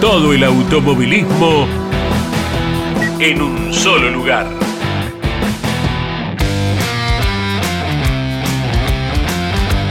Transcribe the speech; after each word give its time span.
Todo 0.00 0.32
el 0.32 0.42
automovilismo 0.44 1.66
en 3.18 3.42
un 3.42 3.70
solo 3.70 4.10
lugar. 4.10 4.46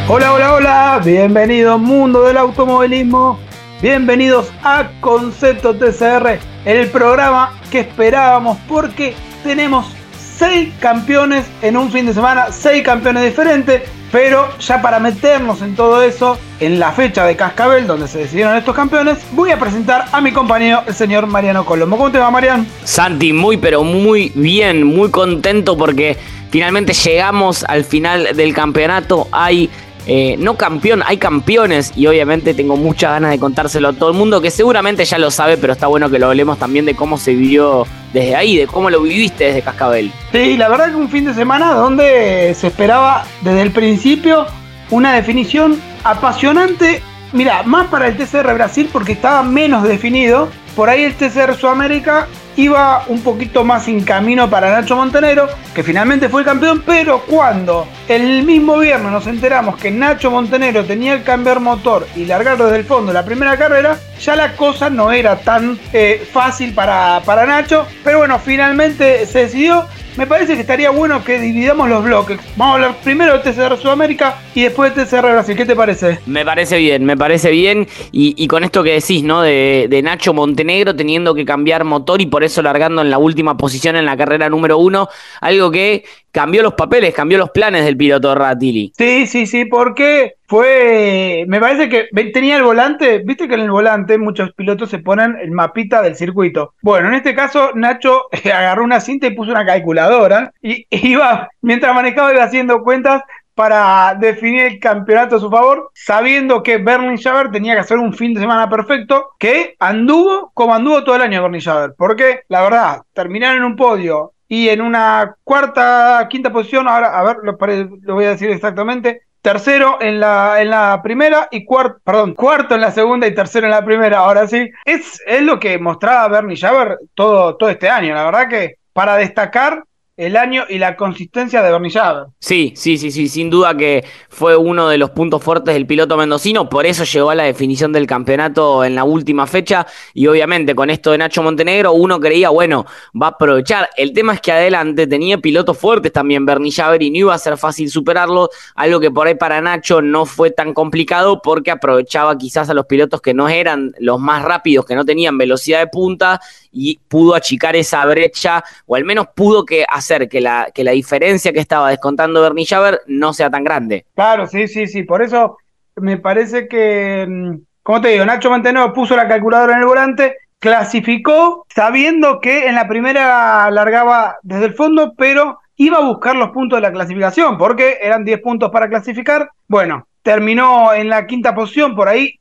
Hola, 0.07 0.33
hola, 0.33 0.53
hola, 0.53 1.01
bienvenidos 1.05 1.79
mundo 1.79 2.23
del 2.23 2.37
automovilismo, 2.37 3.37
bienvenidos 3.83 4.51
a 4.63 4.89
Concepto 4.99 5.75
TCR, 5.75 6.39
el 6.65 6.89
programa 6.89 7.53
que 7.69 7.81
esperábamos 7.81 8.57
porque 8.67 9.13
tenemos 9.43 9.98
seis 10.39 10.69
campeones 10.79 11.45
en 11.61 11.75
un 11.75 11.91
fin 11.91 12.05
de 12.05 12.13
semana, 12.13 12.47
seis 12.51 12.81
campeones 12.81 13.25
diferentes, 13.25 13.81
pero 14.09 14.47
ya 14.59 14.81
para 14.81 14.97
meternos 14.97 15.61
en 15.61 15.75
todo 15.75 16.01
eso, 16.01 16.39
en 16.61 16.79
la 16.79 16.93
fecha 16.93 17.25
de 17.25 17.35
Cascabel, 17.35 17.85
donde 17.85 18.07
se 18.07 18.19
decidieron 18.19 18.55
estos 18.55 18.73
campeones, 18.73 19.17
voy 19.33 19.51
a 19.51 19.59
presentar 19.59 20.05
a 20.13 20.21
mi 20.21 20.31
compañero, 20.31 20.81
el 20.87 20.95
señor 20.95 21.27
Mariano 21.27 21.65
Colombo. 21.65 21.97
¿Cómo 21.97 22.09
te 22.09 22.19
va, 22.19 22.31
Mariano? 22.31 22.65
Santi, 22.85 23.33
muy 23.33 23.57
pero 23.57 23.83
muy 23.83 24.31
bien, 24.33 24.83
muy 24.83 25.11
contento 25.11 25.77
porque 25.77 26.17
finalmente 26.49 26.93
llegamos 26.93 27.65
al 27.65 27.83
final 27.83 28.29
del 28.33 28.53
campeonato. 28.53 29.27
Hay 29.33 29.69
eh, 30.07 30.37
no 30.39 30.55
campeón, 30.55 31.03
hay 31.05 31.17
campeones 31.17 31.91
y 31.97 32.07
obviamente 32.07 32.53
tengo 32.53 32.77
muchas 32.77 33.11
ganas 33.11 33.31
de 33.31 33.39
contárselo 33.39 33.89
a 33.89 33.93
todo 33.93 34.09
el 34.09 34.15
mundo 34.17 34.41
que 34.41 34.51
seguramente 34.51 35.03
ya 35.03 35.17
lo 35.17 35.31
sabe, 35.31 35.57
pero 35.57 35.73
está 35.73 35.87
bueno 35.87 36.09
que 36.09 36.17
lo 36.17 36.27
hablemos 36.27 36.57
también 36.57 36.85
de 36.85 36.95
cómo 36.95 37.17
se 37.17 37.35
vivió 37.35 37.85
desde 38.13 38.35
ahí, 38.35 38.57
de 38.57 38.67
cómo 38.67 38.89
lo 38.89 39.01
viviste 39.01 39.45
desde 39.45 39.61
Cascabel. 39.61 40.11
Sí, 40.31 40.57
la 40.57 40.69
verdad 40.69 40.89
que 40.89 40.95
un 40.95 41.09
fin 41.09 41.25
de 41.25 41.33
semana 41.33 41.73
donde 41.73 42.53
se 42.55 42.67
esperaba 42.67 43.23
desde 43.41 43.61
el 43.61 43.71
principio 43.71 44.47
una 44.89 45.13
definición 45.13 45.79
apasionante. 46.03 47.01
Mira, 47.31 47.63
más 47.63 47.87
para 47.87 48.07
el 48.07 48.17
TCR 48.17 48.53
Brasil 48.53 48.89
porque 48.91 49.11
estaba 49.11 49.43
menos 49.43 49.83
definido. 49.83 50.49
Por 50.75 50.89
ahí 50.89 51.03
el 51.03 51.15
TCR 51.15 51.55
Sudamérica 51.55 52.27
iba 52.59 53.05
un 53.07 53.21
poquito 53.21 53.63
más 53.63 53.87
en 53.87 54.01
camino 54.01 54.49
para 54.49 54.69
Nacho 54.69 54.97
Montenegro, 54.97 55.47
que 55.73 55.81
finalmente 55.81 56.27
fue 56.27 56.41
el 56.41 56.45
campeón, 56.45 56.83
pero 56.85 57.21
cuando 57.21 57.87
el 58.09 58.43
mismo 58.43 58.77
viernes 58.77 59.13
nos 59.13 59.27
enteramos 59.27 59.77
que 59.77 59.89
Nacho 59.89 60.29
Montenegro 60.29 60.83
tenía 60.83 61.17
que 61.17 61.23
cambiar 61.23 61.61
motor 61.61 62.05
y 62.17 62.25
largar 62.25 62.57
desde 62.57 62.75
el 62.75 62.83
fondo 62.83 63.13
la 63.13 63.23
primera 63.23 63.55
carrera, 63.57 63.97
ya 64.19 64.35
la 64.35 64.57
cosa 64.57 64.89
no 64.89 65.13
era 65.13 65.37
tan 65.37 65.79
eh, 65.93 66.27
fácil 66.33 66.73
para, 66.73 67.21
para 67.25 67.45
Nacho, 67.45 67.87
pero 68.03 68.17
bueno, 68.17 68.37
finalmente 68.39 69.25
se 69.25 69.39
decidió 69.39 69.85
me 70.19 70.27
parece 70.27 70.55
que 70.55 70.61
estaría 70.61 70.89
bueno 70.89 71.23
que 71.23 71.39
dividamos 71.39 71.87
los 71.87 72.03
bloques. 72.03 72.37
Vamos 72.57 72.73
a 72.73 72.75
hablar 72.75 73.01
primero 73.01 73.39
del 73.39 73.41
TCR 73.41 73.77
Sudamérica 73.77 74.37
y 74.53 74.63
después 74.63 74.93
del 74.93 75.05
TCR 75.07 75.21
Brasil. 75.21 75.55
¿Qué 75.55 75.65
te 75.65 75.77
parece? 75.77 76.19
Me 76.25 76.43
parece 76.43 76.77
bien, 76.77 77.05
me 77.05 77.15
parece 77.15 77.51
bien. 77.51 77.87
Y, 78.11 78.45
con 78.47 78.65
esto 78.65 78.83
que 78.83 78.91
decís, 78.91 79.23
¿no? 79.23 79.41
De, 79.41 80.01
Nacho 80.03 80.33
Montenegro 80.33 80.93
teniendo 80.93 81.33
que 81.33 81.45
cambiar 81.45 81.85
motor 81.85 82.21
y 82.21 82.25
por 82.25 82.43
eso 82.43 82.61
largando 82.61 83.01
en 83.01 83.09
la 83.09 83.17
última 83.17 83.55
posición 83.55 83.95
en 83.95 84.03
la 84.03 84.17
carrera 84.17 84.49
número 84.49 84.77
uno. 84.77 85.07
Algo 85.39 85.71
que 85.71 86.03
cambió 86.31 86.63
los 86.63 86.73
papeles, 86.73 87.13
cambió 87.13 87.37
los 87.37 87.49
planes 87.51 87.85
del 87.85 87.97
piloto 87.97 88.35
Ratili. 88.35 88.91
Sí, 88.97 89.27
sí, 89.27 89.45
sí, 89.45 89.65
porque 89.65 90.35
fue, 90.47 91.45
me 91.47 91.59
parece 91.59 91.89
que 91.89 92.07
tenía 92.31 92.57
el 92.57 92.63
volante, 92.63 93.19
viste 93.19 93.47
que 93.47 93.55
en 93.55 93.61
el 93.61 93.71
volante 93.71 94.17
muchos 94.17 94.51
pilotos 94.53 94.89
se 94.89 94.99
ponen 94.99 95.37
el 95.39 95.51
mapita 95.51 96.01
del 96.01 96.15
circuito. 96.15 96.73
Bueno, 96.81 97.09
en 97.09 97.15
este 97.15 97.35
caso 97.35 97.71
Nacho 97.75 98.23
agarró 98.45 98.83
una 98.83 98.99
cinta 98.99 99.27
y 99.27 99.35
puso 99.35 99.51
una 99.51 99.65
calculadora 99.65 100.51
y 100.61 100.85
iba, 100.89 101.49
mientras 101.61 101.93
manejaba 101.93 102.33
iba 102.33 102.43
haciendo 102.43 102.83
cuentas 102.83 103.21
para 103.59 104.15
definir 104.15 104.61
el 104.67 104.79
campeonato 104.79 105.35
a 105.35 105.39
su 105.39 105.49
favor, 105.49 105.91
sabiendo 105.93 106.63
que 106.63 106.81
Schaber 107.17 107.51
tenía 107.51 107.73
que 107.73 107.81
hacer 107.81 107.97
un 107.97 108.13
fin 108.13 108.33
de 108.33 108.39
semana 108.39 108.69
perfecto, 108.69 109.31
que 109.37 109.75
anduvo 109.79 110.51
como 110.53 110.73
anduvo 110.73 111.03
todo 111.03 111.17
el 111.17 111.23
año 111.23 111.45
Schaber, 111.59 111.93
porque 111.97 112.43
la 112.47 112.61
verdad, 112.61 113.01
terminar 113.11 113.57
en 113.57 113.63
un 113.63 113.75
podio 113.75 114.31
y 114.49 114.67
en 114.67 114.81
una 114.81 115.35
cuarta, 115.43 116.27
quinta 116.29 116.51
posición, 116.51 116.87
ahora, 116.87 117.17
a 117.17 117.23
ver, 117.23 117.37
lo, 117.43 117.57
lo 118.01 118.13
voy 118.15 118.25
a 118.25 118.31
decir 118.31 118.49
exactamente, 118.49 119.21
tercero 119.41 119.99
en 120.01 120.19
la, 120.19 120.61
en 120.61 120.71
la 120.71 120.99
primera 121.01 121.47
y 121.51 121.63
cuarto, 121.63 121.99
perdón, 122.03 122.33
cuarto 122.33 122.75
en 122.75 122.81
la 122.81 122.91
segunda 122.91 123.27
y 123.27 123.35
tercero 123.35 123.67
en 123.67 123.71
la 123.71 123.85
primera, 123.85 124.19
ahora 124.19 124.47
sí. 124.47 124.69
Es, 124.83 125.21
es 125.25 125.41
lo 125.43 125.59
que 125.59 125.77
mostraba 125.79 126.27
Bernie 126.27 126.57
Javer 126.57 126.97
todo, 127.13 127.55
todo 127.55 127.69
este 127.69 127.89
año, 127.89 128.13
la 128.13 128.25
verdad 128.25 128.49
que 128.49 128.75
para 128.91 129.15
destacar 129.15 129.83
el 130.19 130.35
año 130.35 130.65
y 130.67 130.79
la 130.79 130.97
consistencia 130.97 131.61
de 131.61 131.71
Bernie 131.71 131.93
Sí, 132.39 132.73
sí, 132.75 132.97
sí, 132.97 133.09
sí, 133.09 133.29
sin 133.29 133.49
duda 133.49 133.77
que 133.77 134.03
fue 134.27 134.57
uno 134.57 134.89
de 134.89 134.97
los 134.97 135.11
puntos 135.11 135.41
fuertes 135.41 135.73
del 135.73 135.87
piloto 135.87 136.17
mendocino, 136.17 136.67
por 136.67 136.85
eso 136.85 137.05
llegó 137.05 137.29
a 137.29 137.35
la 137.35 137.43
definición 137.43 137.93
del 137.93 138.05
campeonato 138.05 138.83
en 138.83 138.95
la 138.95 139.05
última 139.05 139.47
fecha 139.47 139.87
y 140.13 140.27
obviamente 140.27 140.75
con 140.75 140.89
esto 140.89 141.11
de 141.11 141.19
Nacho 141.19 141.41
Montenegro 141.41 141.93
uno 141.93 142.19
creía, 142.19 142.49
bueno, 142.49 142.85
va 143.19 143.27
a 143.27 143.29
aprovechar. 143.29 143.89
El 143.95 144.11
tema 144.11 144.33
es 144.33 144.41
que 144.41 144.51
adelante 144.51 145.07
tenía 145.07 145.37
pilotos 145.37 145.77
fuertes 145.77 146.11
también 146.11 146.45
Bernie 146.45 146.73
Javer 146.73 147.01
y 147.01 147.11
no 147.11 147.17
iba 147.19 147.33
a 147.33 147.37
ser 147.37 147.57
fácil 147.57 147.89
superarlo, 147.89 148.49
algo 148.75 148.99
que 148.99 149.11
por 149.11 149.25
ahí 149.25 149.35
para 149.35 149.61
Nacho 149.61 150.01
no 150.01 150.25
fue 150.25 150.51
tan 150.51 150.73
complicado 150.73 151.41
porque 151.41 151.71
aprovechaba 151.71 152.37
quizás 152.37 152.69
a 152.69 152.73
los 152.73 152.87
pilotos 152.87 153.21
que 153.21 153.33
no 153.33 153.47
eran 153.47 153.93
los 153.99 154.19
más 154.19 154.43
rápidos, 154.43 154.85
que 154.85 154.95
no 154.95 155.05
tenían 155.05 155.37
velocidad 155.37 155.79
de 155.79 155.87
punta 155.87 156.41
y 156.73 156.99
pudo 157.07 157.35
achicar 157.35 157.77
esa 157.77 158.05
brecha 158.05 158.65
o 158.85 158.97
al 158.97 159.05
menos 159.05 159.27
pudo 159.33 159.63
que 159.63 159.85
hacer 159.87 160.08
que 160.17 160.41
la, 160.41 160.69
que 160.73 160.83
la 160.83 160.91
diferencia 160.91 161.53
que 161.53 161.59
estaba 161.59 161.89
descontando 161.89 162.41
Bernie 162.41 162.65
Javer 162.65 163.01
no 163.07 163.33
sea 163.33 163.49
tan 163.49 163.63
grande. 163.63 164.05
Claro, 164.15 164.47
sí, 164.47 164.67
sí, 164.67 164.87
sí. 164.87 165.03
Por 165.03 165.21
eso 165.21 165.57
me 165.95 166.17
parece 166.17 166.67
que, 166.67 167.25
mm, 167.27 167.55
como 167.83 168.01
te 168.01 168.09
digo, 168.09 168.25
Nacho 168.25 168.49
Mantenero 168.49 168.93
puso 168.93 169.15
la 169.15 169.27
calculadora 169.27 169.73
en 169.73 169.79
el 169.79 169.85
volante, 169.85 170.37
clasificó 170.59 171.65
sabiendo 171.73 172.39
que 172.39 172.67
en 172.67 172.75
la 172.75 172.87
primera 172.87 173.69
largaba 173.71 174.37
desde 174.41 174.65
el 174.65 174.73
fondo, 174.73 175.13
pero 175.17 175.59
iba 175.75 175.97
a 175.97 176.05
buscar 176.05 176.35
los 176.35 176.49
puntos 176.49 176.77
de 176.77 176.81
la 176.81 176.91
clasificación, 176.91 177.57
porque 177.57 177.99
eran 178.01 178.25
10 178.25 178.41
puntos 178.41 178.69
para 178.69 178.89
clasificar. 178.89 179.49
Bueno, 179.67 180.07
terminó 180.23 180.93
en 180.93 181.09
la 181.09 181.25
quinta 181.25 181.55
posición, 181.55 181.95
por 181.95 182.09
ahí 182.09 182.37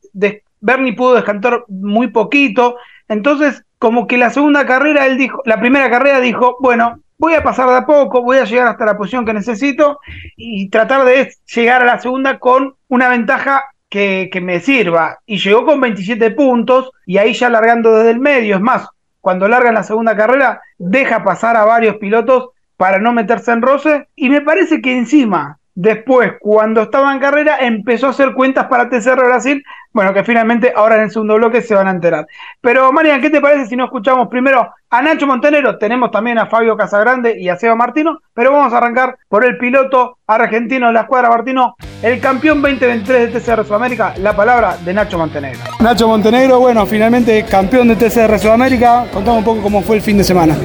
Bernie 0.59 0.93
pudo 0.93 1.15
descantar 1.15 1.63
muy 1.67 2.07
poquito. 2.07 2.75
Entonces, 3.07 3.63
como 3.77 4.07
que 4.07 4.17
la 4.17 4.29
segunda 4.29 4.65
carrera, 4.65 5.05
él 5.05 5.17
dijo, 5.17 5.41
la 5.45 5.59
primera 5.59 5.89
carrera 5.89 6.19
dijo, 6.19 6.57
bueno, 6.59 6.99
voy 7.19 7.33
a 7.33 7.43
pasar 7.43 7.69
de 7.69 7.75
a 7.75 7.85
poco, 7.85 8.23
voy 8.23 8.37
a 8.37 8.45
llegar 8.45 8.67
hasta 8.67 8.85
la 8.85 8.97
posición 8.97 9.25
que 9.25 9.33
necesito 9.33 9.99
y 10.37 10.69
tratar 10.69 11.03
de 11.05 11.31
llegar 11.53 11.81
a 11.81 11.85
la 11.85 11.99
segunda 11.99 12.39
con 12.39 12.75
una 12.87 13.09
ventaja 13.09 13.65
que, 13.89 14.29
me 14.41 14.61
sirva. 14.61 15.19
Y 15.25 15.37
llegó 15.37 15.65
con 15.65 15.81
27 15.81 16.31
puntos 16.31 16.91
y 17.05 17.17
ahí 17.17 17.33
ya 17.33 17.49
largando 17.49 17.93
desde 17.93 18.11
el 18.11 18.19
medio. 18.19 18.55
Es 18.55 18.61
más, 18.61 18.87
cuando 19.19 19.47
larga 19.47 19.69
en 19.69 19.75
la 19.75 19.83
segunda 19.83 20.15
carrera, 20.15 20.61
deja 20.77 21.23
pasar 21.23 21.57
a 21.57 21.65
varios 21.65 21.97
pilotos 21.97 22.49
para 22.77 22.99
no 22.99 23.11
meterse 23.11 23.51
en 23.51 23.61
roce. 23.61 24.07
Y 24.15 24.29
me 24.29 24.41
parece 24.41 24.81
que 24.81 24.97
encima 24.97 25.59
Después, 25.81 26.33
cuando 26.41 26.81
estaba 26.81 27.13
en 27.13 27.21
carrera, 27.21 27.59
empezó 27.61 28.07
a 28.07 28.09
hacer 28.09 28.33
cuentas 28.33 28.65
para 28.67 28.89
TCR 28.89 29.15
Brasil. 29.15 29.63
Bueno, 29.91 30.13
que 30.13 30.23
finalmente 30.23 30.71
ahora 30.75 30.97
en 30.97 31.03
el 31.03 31.11
segundo 31.11 31.35
bloque 31.35 31.61
se 31.61 31.73
van 31.73 31.87
a 31.87 31.91
enterar. 31.91 32.27
Pero, 32.61 32.91
Marian, 32.91 33.21
¿qué 33.21 33.29
te 33.29 33.41
parece 33.41 33.65
si 33.65 33.75
no 33.75 33.85
escuchamos 33.85 34.27
primero 34.27 34.71
a 34.89 35.01
Nacho 35.01 35.25
Montenero? 35.25 35.77
Tenemos 35.77 36.11
también 36.11 36.37
a 36.37 36.45
Fabio 36.45 36.77
Casagrande 36.77 37.39
y 37.39 37.49
a 37.49 37.57
Seba 37.57 37.75
Martino. 37.75 38.19
Pero 38.33 38.51
vamos 38.51 38.71
a 38.71 38.77
arrancar 38.77 39.17
por 39.27 39.43
el 39.43 39.57
piloto 39.57 40.19
argentino 40.27 40.87
de 40.87 40.93
la 40.93 41.01
escuadra 41.01 41.29
Martino, 41.29 41.75
el 42.03 42.19
campeón 42.19 42.61
2023 42.61 43.33
de 43.33 43.39
TCR 43.39 43.65
Sudamérica. 43.65 44.13
La 44.17 44.35
palabra 44.35 44.77
de 44.77 44.93
Nacho 44.93 45.17
Montenegro. 45.17 45.59
Nacho 45.79 46.07
Montenegro, 46.07 46.59
bueno, 46.59 46.85
finalmente 46.85 47.43
campeón 47.45 47.87
de 47.87 47.95
TCR 47.95 48.37
Sudamérica. 48.37 49.05
Contamos 49.11 49.39
un 49.39 49.45
poco 49.45 49.61
cómo 49.61 49.81
fue 49.81 49.95
el 49.95 50.01
fin 50.03 50.17
de 50.19 50.23
semana. 50.23 50.55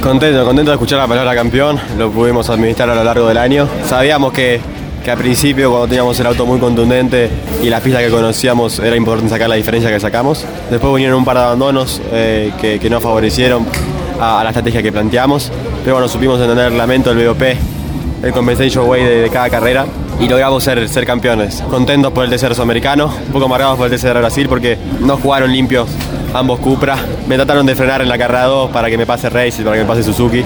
Contento, 0.00 0.44
contento 0.44 0.70
de 0.70 0.76
escuchar 0.76 1.00
la 1.00 1.08
palabra 1.08 1.34
campeón, 1.34 1.78
lo 1.98 2.10
pudimos 2.10 2.48
administrar 2.48 2.88
a 2.90 2.94
lo 2.94 3.02
largo 3.02 3.26
del 3.26 3.36
año. 3.36 3.68
Sabíamos 3.82 4.32
que, 4.32 4.60
que 5.02 5.10
al 5.10 5.18
principio 5.18 5.70
cuando 5.70 5.88
teníamos 5.88 6.18
el 6.20 6.26
auto 6.26 6.46
muy 6.46 6.58
contundente 6.58 7.30
y 7.62 7.68
las 7.68 7.80
pistas 7.80 8.02
que 8.02 8.10
conocíamos 8.10 8.78
era 8.78 8.96
importante 8.96 9.30
sacar 9.30 9.48
la 9.48 9.54
diferencia 9.54 9.90
que 9.90 10.00
sacamos. 10.00 10.44
Después 10.70 10.94
vinieron 10.94 11.18
un 11.18 11.24
par 11.24 11.36
de 11.36 11.42
abandonos 11.44 12.00
eh, 12.12 12.52
que, 12.60 12.90
no 12.90 13.00
favorecieron 13.00 13.66
a, 14.20 14.42
la 14.42 14.50
estrategia 14.50 14.82
que 14.82 14.92
planteamos, 14.92 15.50
pero 15.84 15.96
bueno, 15.96 16.08
supimos 16.08 16.40
entender 16.40 16.72
el 16.72 16.78
lamento 16.78 17.14
del 17.14 17.28
BOP, 17.28 17.42
el 18.22 18.32
compensation 18.32 18.88
way 18.88 19.04
de, 19.04 19.30
cada 19.30 19.50
carrera 19.50 19.86
y 20.20 20.28
logramos 20.28 20.62
ser, 20.64 20.88
ser 20.88 21.06
campeones. 21.06 21.62
Contentos 21.70 22.12
por 22.12 22.24
el 22.24 22.30
TCR 22.30 22.54
sudamericano, 22.54 23.06
un 23.06 23.32
poco 23.32 23.46
amargados 23.46 23.76
por 23.76 23.92
el 23.92 23.98
TCR 23.98 24.18
Brasil 24.18 24.48
porque 24.48 24.78
no 25.00 25.16
jugaron 25.16 25.52
limpios 25.52 25.88
ambos 26.34 26.60
Cupra. 26.60 26.96
Me 27.26 27.36
trataron 27.36 27.66
de 27.66 27.74
frenar 27.74 28.02
en 28.02 28.08
la 28.08 28.18
carrera 28.18 28.44
2 28.44 28.70
para 28.70 28.88
que 28.90 28.98
me 28.98 29.06
pase 29.06 29.28
Race 29.30 29.62
para 29.62 29.76
que 29.76 29.82
me 29.82 29.88
pase 29.88 30.02
Suzuki. 30.02 30.44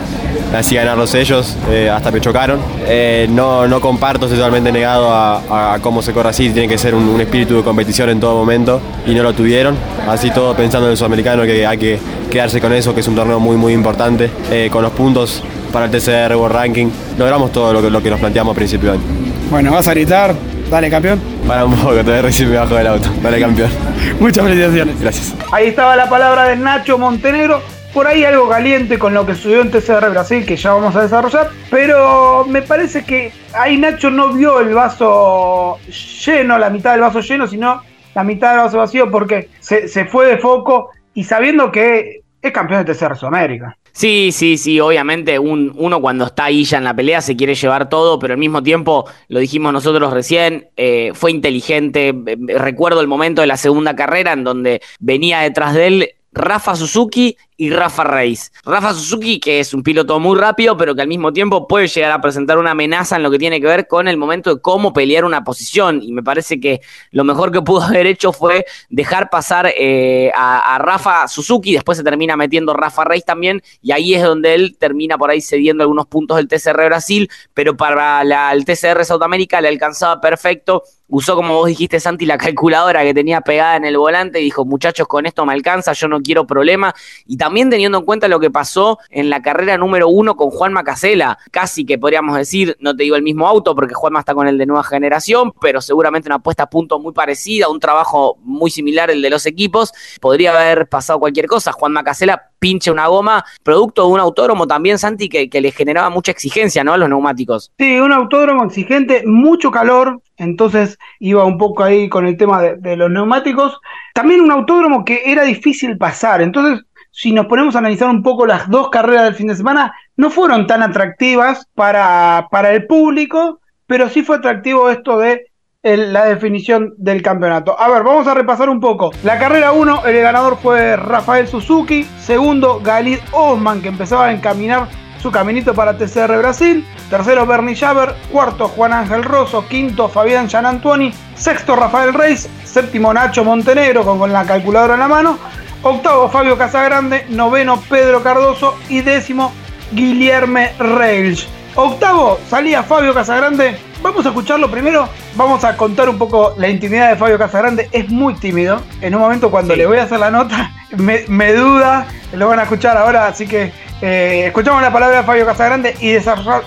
Así 0.55 0.75
ganarlos 0.75 1.15
ellos, 1.15 1.57
eh, 1.71 1.89
hasta 1.89 2.11
me 2.11 2.21
chocaron. 2.21 2.61
Eh, 2.87 3.27
no, 3.31 3.67
no 3.67 3.81
comparto, 3.81 4.27
estoy 4.27 4.39
totalmente 4.39 4.71
negado 4.71 5.09
a, 5.11 5.79
cómo 5.81 6.03
se 6.03 6.13
corre 6.13 6.29
así. 6.29 6.51
Tiene 6.51 6.69
que 6.69 6.77
ser 6.77 6.95
un, 6.95 7.21
espíritu 7.21 7.57
de 7.57 7.63
competición 7.63 8.11
en 8.11 8.21
todo 8.21 8.35
momento 8.35 8.81
y 9.07 9.15
no 9.15 9.23
lo 9.23 9.33
tuvieron. 9.33 9.77
Así 10.07 10.31
todo 10.31 10.55
pensando 10.55 10.87
en 10.87 10.93
el 10.93 10.97
sudamericano, 10.99 11.43
que 11.45 11.67
hay 11.67 11.79
que 11.79 11.99
quedarse 12.31 12.61
con 12.61 12.73
eso, 12.73 12.95
que 12.95 13.01
es 13.01 13.09
un 13.09 13.15
torneo 13.15 13.41
muy, 13.41 13.57
muy 13.57 13.73
importante. 13.73 14.31
Eh, 14.51 14.69
con 14.71 14.83
los 14.83 14.93
puntos 14.93 15.43
para 15.73 15.87
el 15.87 15.91
TCR 15.91 16.37
World 16.37 16.55
Ranking, 16.55 16.91
logramos 17.19 17.51
todo 17.51 17.73
lo 17.73 17.81
que, 17.81 17.89
lo 17.89 18.03
que 18.03 18.11
nos 18.11 18.21
planteamos 18.21 18.53
a 18.53 18.55
principio 18.55 18.91
de 18.93 18.99
año. 18.99 19.07
Bueno, 19.51 19.73
vas 19.73 19.89
a 19.89 19.93
gritar, 19.93 20.35
dale 20.71 20.91
campeón. 20.91 21.21
Para 21.47 21.65
un 21.65 21.75
poco, 21.75 21.97
te 21.97 22.03
voy 22.03 22.15
a 22.15 22.23
recibir 22.23 22.59
bajo 22.59 22.75
del 22.75 22.87
auto. 22.89 23.09
Dale 23.23 23.41
campeón. 23.41 23.71
Muchas 24.21 24.45
felicitaciones. 24.45 25.01
Gracias. 25.01 25.35
Ahí 25.51 25.69
estaba 25.69 25.97
la 25.97 26.11
palabra 26.11 26.45
de 26.45 26.57
Nacho 26.57 26.99
Montenegro. 26.99 27.82
Por 27.93 28.07
ahí 28.07 28.25
algo 28.25 28.49
caliente 28.49 28.99
con 28.99 29.13
lo 29.13 29.27
que 29.27 29.35
subió 29.35 29.61
en 29.61 29.71
TCR 29.71 30.09
Brasil, 30.11 30.47
que 30.47 30.57
ya 30.57 30.73
vamos 30.73 30.97
a 30.97 31.03
desarrollar. 31.03 31.51
Pero 31.71 32.47
me 32.47 32.63
parece 32.63 33.05
que 33.05 33.33
ahí 33.53 33.77
Nacho 33.77 34.11
no 34.11 34.33
vio 34.33 34.61
el 34.61 34.73
vaso 34.73 35.79
lleno, 36.25 36.59
la 36.59 36.71
mitad 36.71 36.93
del 36.93 37.03
vaso 37.03 37.21
lleno, 37.21 37.47
sino 37.47 37.83
la 38.15 38.25
mitad 38.25 38.53
del 38.53 38.61
vaso 38.61 38.79
vacío, 38.79 39.11
porque 39.11 39.51
se, 39.61 39.89
se 39.89 40.07
fue 40.07 40.27
de 40.27 40.39
foco 40.39 40.91
y 41.13 41.25
sabiendo 41.25 41.71
que 41.71 42.23
es 42.41 42.53
campeón 42.53 42.85
de 42.85 42.95
TCR 42.95 43.17
Sudamérica. 43.17 43.77
Sí, 43.93 44.31
sí, 44.33 44.57
sí, 44.57 44.81
obviamente 44.81 45.39
un, 45.39 45.73
uno 45.77 46.01
cuando 46.01 46.25
está 46.25 46.47
ahí 46.47 46.65
ya 46.65 46.79
en 46.79 46.85
la 46.85 46.97
pelea 46.97 47.21
se 47.21 47.37
quiere 47.37 47.55
llevar 47.55 47.91
todo, 47.91 48.19
pero 48.19 48.33
al 48.33 48.39
mismo 48.39 48.63
tiempo, 48.63 49.05
lo 49.29 49.39
dijimos 49.39 49.71
nosotros 49.73 50.15
recién, 50.15 50.69
eh, 50.77 51.13
fue 51.15 51.31
inteligente. 51.31 52.09
Eh, 52.09 52.37
recuerdo 52.57 53.03
el 53.03 53.07
momento 53.07 53.43
de 53.43 53.49
la 53.49 53.59
segunda 53.59 53.95
carrera 53.95 54.33
en 54.33 54.45
donde 54.45 54.81
venía 54.99 55.41
detrás 55.41 55.75
de 55.75 55.87
él 55.87 56.09
Rafa 56.33 56.75
Suzuki 56.75 57.37
y 57.63 57.71
Rafa 57.71 58.03
Reis. 58.03 58.53
Rafa 58.65 58.93
Suzuki, 58.93 59.39
que 59.39 59.61
es 59.61 59.73
un 59.73 59.85
piloto 59.85 60.19
muy 60.19 60.37
rápido, 60.37 60.77
pero 60.77 60.97
que 60.97 61.03
al 61.03 61.07
mismo 61.07 61.33
tiempo 61.33 61.69
puede 61.69 61.87
llegar 61.87 62.11
a 62.11 62.21
presentar 62.21 62.59
una 62.59 62.73
amenaza 62.73 63.15
en 63.15 63.23
lo 63.23 63.31
que 63.31 63.39
tiene 63.39 63.61
que 63.61 63.69
ver 63.69 63.87
con 63.87 64.09
el 64.09 64.17
momento 64.17 64.53
de 64.53 64.61
cómo 64.61 64.93
pelear 64.93 65.25
una 65.25 65.45
posición. 65.45 66.03
Y 66.03 66.11
me 66.11 66.25
parece 66.25 66.59
que 66.59 66.81
lo 67.13 67.23
mejor 67.23 67.53
que 67.53 67.63
pudo 67.63 67.83
haber 67.85 68.09
hecho 68.09 68.33
fue 68.33 68.67
dejar 68.91 69.31
pasar 69.31 69.73
eh, 69.79 70.33
a, 70.35 70.77
Rafa 70.81 71.29
Suzuki, 71.29 71.73
después 71.73 71.99
se 71.99 72.03
termina 72.03 72.37
metiendo 72.37 72.75
Rafa 72.75 73.05
Reis 73.05 73.25
también, 73.25 73.63
y 73.81 73.93
ahí 73.93 74.15
es 74.15 74.25
donde 74.25 74.55
él 74.55 74.77
termina 74.77 75.17
por 75.17 75.31
ahí 75.31 75.41
cediendo 75.41 75.85
algunos 75.85 76.09
puntos 76.09 76.39
del 76.39 76.49
TCR 76.49 76.87
Brasil, 76.87 77.31
pero 77.55 77.77
para 77.77 78.23
el 78.53 78.65
TCR 78.65 79.05
Sudamérica 79.05 79.61
le 79.61 79.69
alcanzaba 79.69 80.21
perfecto 80.21 80.83
usó, 81.13 81.37
como 81.37 81.55
vos 81.55 81.67
dijiste, 81.67 82.01
Santi, 82.01 82.25
la 82.25 82.39
calculadora 82.39 83.03
que 83.03 83.13
tenía 83.13 83.43
pegada 83.43 83.77
en 83.77 83.85
el 83.85 83.99
volante 83.99 84.41
y 84.41 84.45
dijo, 84.45 84.65
muchachos, 84.65 85.07
con 85.07 85.27
esto 85.27 85.45
me 85.45 85.53
alcanza, 85.53 85.93
yo 85.93 86.09
no 86.09 86.23
quiero 86.23 86.47
problema. 86.47 86.95
Y 87.27 87.37
teniendo 87.71 87.99
en 87.99 88.05
cuenta 88.05 88.29
lo 88.29 88.41
que 88.41 88.51
pasó 88.51 88.99
en 89.11 89.31
la 89.31 89.43
carrera 89.43 89.77
número 89.79 90.09
uno 90.09 90.37
con 90.37 90.51
Juan 90.51 90.73
Macasela, 90.73 91.39
casi 91.51 91.85
que 91.85 91.99
podríamos 91.99 92.37
decir, 92.37 92.77
no 92.81 92.97
te 92.97 93.05
digo 93.05 93.17
el 93.17 93.23
mismo 93.23 93.47
auto, 93.47 93.75
porque 93.75 93.95
Juanma 93.95 94.21
está 94.21 94.35
con 94.35 94.49
el 94.49 94.59
de 94.59 94.67
nueva 94.67 94.83
generación, 94.83 95.53
pero 95.61 95.81
seguramente 95.81 96.29
una 96.29 96.39
puesta 96.39 96.65
a 96.65 96.71
punto 96.71 96.99
muy 96.99 97.13
parecida, 97.13 97.69
un 97.69 97.81
trabajo 97.81 98.37
muy 98.43 98.71
similar 98.71 99.11
el 99.11 99.23
de 99.23 99.31
los 99.31 99.47
equipos, 99.47 99.93
podría 100.21 100.53
haber 100.53 100.89
pasado 100.89 101.21
cualquier 101.21 101.47
cosa. 101.47 101.73
Juan 101.73 101.93
Macasela 101.93 102.51
pinche 102.59 102.91
una 102.91 103.07
goma, 103.09 103.45
producto 103.63 104.07
de 104.07 104.13
un 104.13 104.21
autódromo 104.21 104.67
también, 104.67 104.99
Santi, 104.99 105.29
que 105.29 105.61
le 105.61 105.71
generaba 105.73 106.11
mucha 106.11 106.31
exigencia, 106.31 106.85
¿no? 106.85 106.93
A 106.93 106.97
los 106.97 107.09
neumáticos. 107.09 107.73
Sí, 107.79 107.99
un 107.99 108.13
autódromo 108.13 108.65
exigente, 108.65 109.23
mucho 109.27 109.71
calor, 109.71 110.23
entonces 110.37 110.99
iba 111.21 111.45
un 111.45 111.59
poco 111.59 111.85
ahí 111.85 112.09
con 112.09 112.27
el 112.27 112.37
tema 112.37 112.63
de, 112.63 112.97
los 112.97 113.11
neumáticos. 113.11 113.79
También 114.15 114.41
un 114.41 114.51
autódromo 114.51 115.05
que 115.05 115.23
era 115.27 115.45
difícil 115.45 115.97
pasar, 115.97 116.43
entonces 116.43 116.85
si 117.13 117.31
nos 117.31 117.47
ponemos 117.47 117.77
a 117.77 117.79
analizar 117.79 118.09
un 118.09 118.23
poco 118.23 118.47
las 118.47 118.69
dos 118.69 118.89
carreras 118.89 119.25
del 119.25 119.35
fin 119.35 119.47
de 119.47 119.55
semana, 119.55 119.95
no 120.17 120.31
fueron 120.31 120.67
tan 120.67 120.83
atractivas 120.83 121.69
para, 121.75 122.49
para 122.51 122.73
el 122.73 122.87
público, 122.87 123.61
pero 123.87 124.09
sí 124.09 124.23
fue 124.23 124.37
atractivo 124.37 124.91
esto 124.91 125.19
de 125.19 125.47
la 125.83 126.25
definición 126.25 126.95
del 126.97 127.23
campeonato. 127.23 127.79
A 127.79 127.89
ver, 127.89 128.03
vamos 128.03 128.27
a 128.27 128.35
repasar 128.35 128.71
un 128.71 128.81
poco. 128.81 129.11
La 129.25 129.39
carrera 129.39 129.73
1, 129.73 130.07
el 130.07 130.23
ganador 130.23 130.57
fue 130.57 130.97
Rafael 130.97 131.47
Suzuki. 131.49 132.05
Segundo, 132.21 132.81
Galid 132.83 133.19
Osman, 133.33 133.83
que 133.83 133.89
empezaba 133.89 134.27
a 134.27 134.33
encaminar 134.33 134.89
su 135.21 135.31
caminito 135.31 135.75
para 135.75 135.99
TCR 135.99 136.39
Brasil. 136.39 136.87
Tercero, 137.11 137.47
Bernie 137.47 137.77
Javer. 137.77 138.15
Cuarto, 138.31 138.69
Juan 138.69 138.93
Ángel 138.93 139.25
Rosso. 139.25 139.67
Quinto, 139.69 140.09
Fabián 140.09 140.49
Gianantuoni. 140.49 141.13
Sexto, 141.35 141.75
Rafael 141.75 142.15
Reis. 142.15 142.49
Séptimo, 142.65 143.13
Nacho 143.13 143.45
Montenegro, 143.45 144.05
con, 144.05 144.19
con 144.19 144.33
la 144.33 144.45
calculadora 144.45 144.95
en 144.95 145.01
la 145.01 145.09
mano. 145.09 145.39
Octavo, 145.83 146.29
Fabio 146.29 146.57
Casagrande. 146.57 147.27
Noveno, 147.29 147.81
Pedro 147.81 148.23
Cardoso. 148.23 148.77
Y 148.89 149.01
décimo, 149.01 149.53
Guillerme 149.93 150.73
Reis. 150.79 151.47
Octavo, 151.75 152.39
salía 152.49 152.83
Fabio 152.83 153.13
Casagrande. 153.15 153.77
Vamos 154.01 154.25
a 154.27 154.29
escucharlo 154.29 154.71
primero. 154.71 155.09
Vamos 155.35 155.65
a 155.65 155.77
contar 155.77 156.09
un 156.09 156.19
poco 156.19 156.55
la 156.57 156.69
intimidad 156.69 157.11
de 157.11 157.17
Fabio 157.17 157.39
Casagrande. 157.39 157.89
Es 157.93 158.09
muy 158.11 158.35
tímido. 158.35 158.81
En 159.01 159.15
un 159.15 159.23
momento 159.23 159.51
cuando 159.51 159.75
le 159.75 159.87
voy 159.87 159.99
a 159.99 160.05
hacer 160.05 160.21
la 160.21 160.31
nota, 160.31 160.71
me, 160.97 161.25
me 161.29 161.53
duda. 161.53 162.07
Lo 162.33 162.49
van 162.49 162.61
a 162.61 162.63
escuchar 162.63 162.97
ahora, 162.97 163.27
así 163.27 163.47
que 163.47 163.73
eh, 164.01 164.45
escuchamos 164.47 164.83
la 164.83 164.93
palabra 164.93 165.19
de 165.19 165.23
Fabio 165.25 165.47
Casagrande 165.47 165.97
y 166.01 166.13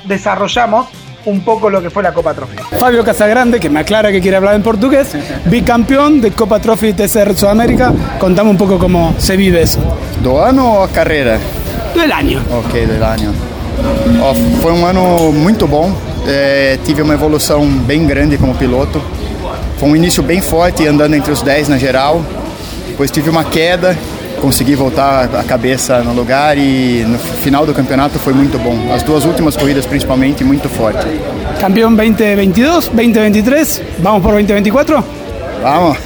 desarrollamos 0.07 0.87
un 1.25 1.41
poco 1.41 1.69
lo 1.69 1.81
que 1.81 1.89
fue 1.89 2.03
la 2.03 2.13
Copa 2.13 2.33
Trophy. 2.33 2.57
Fabio 2.79 3.03
Casagrande, 3.03 3.59
que 3.59 3.69
me 3.69 3.79
aclara 3.79 4.11
que 4.11 4.21
quiere 4.21 4.37
hablar 4.37 4.55
en 4.55 4.63
portugués, 4.63 5.09
bicampeón 5.45 6.21
de 6.21 6.31
Copa 6.31 6.59
Trophy 6.59 6.93
TCR 6.93 7.35
Sudamérica. 7.35 7.93
Contame 8.19 8.49
un 8.49 8.57
poco 8.57 8.77
cómo 8.77 9.15
se 9.17 9.35
vive 9.35 9.61
eso. 9.61 9.79
¿Do 10.21 10.43
ano 10.43 10.83
o 10.83 10.87
carreira? 10.87 11.39
Del 11.93 12.11
año. 12.11 12.41
Ok, 12.51 12.73
del 12.73 13.03
año. 13.03 13.31
Oh, 14.21 14.33
foi 14.61 14.71
um 14.71 14.85
ano 14.85 15.31
muito 15.31 15.67
bom. 15.67 15.93
É, 16.27 16.77
tive 16.83 17.01
uma 17.01 17.13
evolução 17.13 17.67
bem 17.67 18.05
grande 18.05 18.37
como 18.37 18.55
piloto. 18.55 19.01
Foi 19.77 19.89
um 19.89 19.95
início 19.95 20.23
bem 20.23 20.41
forte, 20.41 20.87
andando 20.87 21.15
entre 21.15 21.31
os 21.31 21.41
10 21.41 21.69
na 21.69 21.77
geral. 21.77 22.23
Depois 22.87 23.11
tive 23.11 23.29
uma 23.29 23.43
queda 23.43 23.97
consegui 24.45 24.75
voltar 24.75 25.23
a 25.23 25.43
cabeça 25.43 26.03
no 26.03 26.13
lugar 26.13 26.55
e 26.55 27.03
no 27.03 27.17
final 27.17 27.65
do 27.65 27.73
campeonato 27.73 28.19
foi 28.19 28.31
muito 28.31 28.59
bom. 28.59 28.93
As 28.93 29.01
duas 29.01 29.25
últimas 29.25 29.57
corridas 29.57 29.87
principalmente 29.87 30.43
muito 30.43 30.69
forte. 30.69 31.03
Campeão 31.59 31.91
2022, 31.95 32.89
2023, 32.89 33.81
vamos 33.97 34.21
por 34.21 34.33
2024? 34.33 35.03
Vamos. 35.63 35.97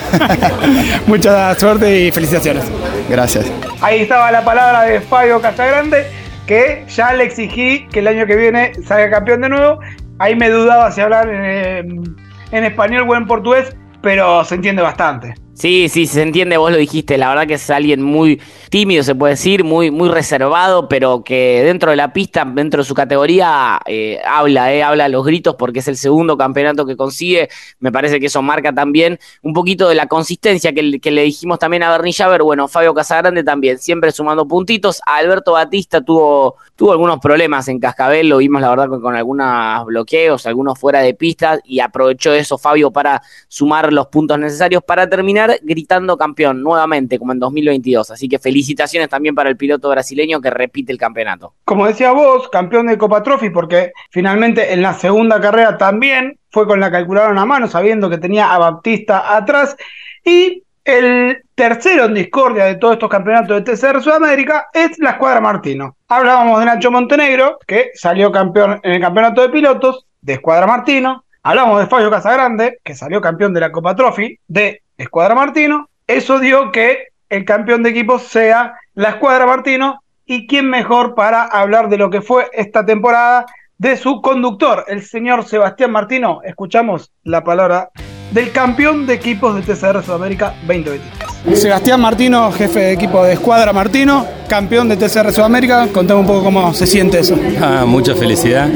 Mucha 1.05 1.53
suerte 1.55 2.07
y 2.07 2.11
felicitaciones. 2.11 2.63
Gracias. 3.09 3.45
Ahí 3.81 4.03
estaba 4.03 4.31
la 4.31 4.45
palabra 4.45 4.83
de 4.83 5.01
Fabio 5.01 5.41
Casagrande, 5.41 6.05
que 6.47 6.85
ya 6.87 7.11
le 7.11 7.25
exigí 7.25 7.87
que 7.91 7.99
el 7.99 8.07
año 8.07 8.25
que 8.25 8.37
viene 8.37 8.71
salga 8.87 9.09
campeón 9.09 9.41
de 9.41 9.49
nuevo. 9.49 9.79
Ahí 10.17 10.37
me 10.37 10.49
dudaba 10.49 10.89
si 10.93 11.01
hablar 11.01 11.27
en, 11.27 12.15
en 12.53 12.63
español 12.63 13.05
o 13.05 13.15
en 13.17 13.27
portugués, 13.27 13.75
pero 14.01 14.45
se 14.45 14.55
entiende 14.55 14.81
bastante. 14.81 15.35
Sí, 15.59 15.89
sí, 15.89 16.07
se 16.07 16.21
entiende, 16.21 16.55
vos 16.55 16.71
lo 16.71 16.77
dijiste, 16.77 17.17
la 17.17 17.27
verdad 17.27 17.45
que 17.45 17.55
es 17.55 17.69
alguien 17.69 18.01
muy 18.01 18.39
tímido, 18.69 19.03
se 19.03 19.13
puede 19.13 19.33
decir, 19.33 19.65
muy, 19.65 19.91
muy 19.91 20.07
reservado, 20.07 20.87
pero 20.87 21.21
que 21.21 21.63
dentro 21.65 21.91
de 21.91 21.97
la 21.97 22.13
pista, 22.13 22.45
dentro 22.45 22.81
de 22.81 22.87
su 22.87 22.95
categoría, 22.95 23.77
eh, 23.85 24.21
habla, 24.25 24.73
eh, 24.73 24.83
habla 24.83 25.05
a 25.05 25.09
los 25.09 25.25
gritos 25.25 25.55
porque 25.55 25.79
es 25.79 25.89
el 25.89 25.97
segundo 25.97 26.37
campeonato 26.37 26.85
que 26.85 26.95
consigue, 26.95 27.49
me 27.81 27.91
parece 27.91 28.21
que 28.21 28.27
eso 28.27 28.41
marca 28.41 28.73
también 28.73 29.19
un 29.41 29.51
poquito 29.51 29.89
de 29.89 29.95
la 29.95 30.07
consistencia 30.07 30.71
que, 30.71 30.81
le 30.81 31.23
dijimos 31.23 31.59
también 31.59 31.83
a 31.83 31.91
Bernie 31.91 32.13
Javer, 32.13 32.41
bueno, 32.41 32.69
Fabio 32.69 32.93
Casagrande 32.93 33.43
también, 33.43 33.79
siempre 33.79 34.13
sumando 34.13 34.47
puntitos, 34.47 35.01
Alberto 35.05 35.51
Batista 35.51 35.99
tuvo, 35.99 36.55
tuvo 36.77 36.93
algunos 36.93 37.19
problemas 37.19 37.67
en 37.67 37.81
Cascabel, 37.81 38.29
lo 38.29 38.37
vimos 38.37 38.61
la 38.61 38.69
verdad 38.69 38.87
con, 38.87 39.01
con 39.01 39.13
algunos 39.13 39.85
bloqueos, 39.87 40.45
algunos 40.45 40.79
fuera 40.79 41.01
de 41.01 41.13
pista, 41.15 41.59
y 41.65 41.81
aprovechó 41.81 42.31
eso 42.31 42.57
Fabio 42.57 42.91
para 42.91 43.21
sumar 43.49 43.91
los 43.91 44.07
puntos 44.07 44.39
necesarios 44.39 44.81
para 44.83 45.09
terminar 45.09 45.48
gritando 45.61 46.17
campeón 46.17 46.61
nuevamente, 46.61 47.17
como 47.17 47.31
en 47.31 47.39
2022. 47.39 48.11
Así 48.11 48.27
que 48.27 48.39
felicitaciones 48.39 49.09
también 49.09 49.35
para 49.35 49.49
el 49.49 49.57
piloto 49.57 49.89
brasileño 49.89 50.41
que 50.41 50.49
repite 50.49 50.91
el 50.91 50.97
campeonato. 50.97 51.53
Como 51.65 51.87
decía 51.87 52.11
vos, 52.11 52.49
campeón 52.49 52.87
de 52.87 52.97
Copa 52.97 53.23
Trophy, 53.23 53.49
porque 53.49 53.91
finalmente 54.09 54.73
en 54.73 54.81
la 54.81 54.93
segunda 54.93 55.39
carrera 55.39 55.77
también 55.77 56.37
fue 56.51 56.67
con 56.67 56.79
la 56.79 56.91
calculadora 56.91 57.39
a 57.39 57.45
mano, 57.45 57.67
sabiendo 57.67 58.09
que 58.09 58.17
tenía 58.17 58.53
a 58.53 58.57
Baptista 58.57 59.35
atrás. 59.35 59.75
Y 60.23 60.63
el 60.83 61.43
tercero 61.55 62.05
en 62.05 62.13
discordia 62.15 62.65
de 62.65 62.75
todos 62.75 62.93
estos 62.93 63.09
campeonatos 63.09 63.63
de 63.63 63.75
TCR 63.75 64.01
Sudamérica 64.01 64.67
es 64.73 64.97
la 64.99 65.11
escuadra 65.11 65.41
Martino. 65.41 65.95
Hablábamos 66.07 66.59
de 66.59 66.65
Nacho 66.65 66.89
Montenegro, 66.89 67.59
que 67.67 67.91
salió 67.93 68.31
campeón 68.31 68.79
en 68.83 68.93
el 68.93 69.01
campeonato 69.01 69.41
de 69.41 69.49
pilotos 69.49 70.07
de 70.21 70.33
Escuadra 70.33 70.65
Martino. 70.65 71.23
Hablamos 71.43 71.79
de 71.79 71.87
Fabio 71.87 72.09
Casagrande, 72.09 72.79
que 72.83 72.95
salió 72.95 73.21
campeón 73.21 73.53
de 73.53 73.61
la 73.61 73.71
Copa 73.71 73.95
Trophy 73.95 74.39
de 74.47 74.81
Escuadra 74.99 75.33
Martino. 75.33 75.89
Eso 76.05 76.39
dio 76.39 76.71
que 76.71 77.07
el 77.29 77.45
campeón 77.45 77.83
de 77.83 77.89
equipos 77.89 78.23
sea 78.23 78.75
la 78.93 79.09
Escuadra 79.09 79.45
Martino. 79.45 80.03
¿Y 80.25 80.45
quién 80.45 80.69
mejor 80.69 81.15
para 81.15 81.43
hablar 81.43 81.89
de 81.89 81.97
lo 81.97 82.11
que 82.11 82.21
fue 82.21 82.49
esta 82.53 82.85
temporada 82.85 83.47
de 83.79 83.97
su 83.97 84.21
conductor, 84.21 84.85
el 84.87 85.01
señor 85.01 85.45
Sebastián 85.45 85.91
Martino? 85.91 86.41
Escuchamos 86.43 87.11
la 87.23 87.43
palabra 87.43 87.89
del 88.31 88.51
campeón 88.51 89.07
de 89.07 89.15
equipos 89.15 89.55
de 89.55 89.61
TCR 89.61 90.03
Sudamérica 90.03 90.53
2023. 90.67 91.59
Sebastián 91.59 92.01
Martino, 92.01 92.51
jefe 92.51 92.79
de 92.79 92.91
equipo 92.91 93.23
de 93.23 93.33
Escuadra 93.33 93.73
Martino, 93.73 94.27
campeón 94.47 94.89
de 94.89 94.97
TCR 94.97 95.31
Sudamérica. 95.31 95.87
Contame 95.91 96.19
un 96.19 96.27
poco 96.27 96.43
cómo 96.43 96.73
se 96.73 96.85
siente 96.85 97.19
eso. 97.19 97.39
Ah, 97.61 97.85
mucha 97.87 98.13
felicidad, 98.13 98.67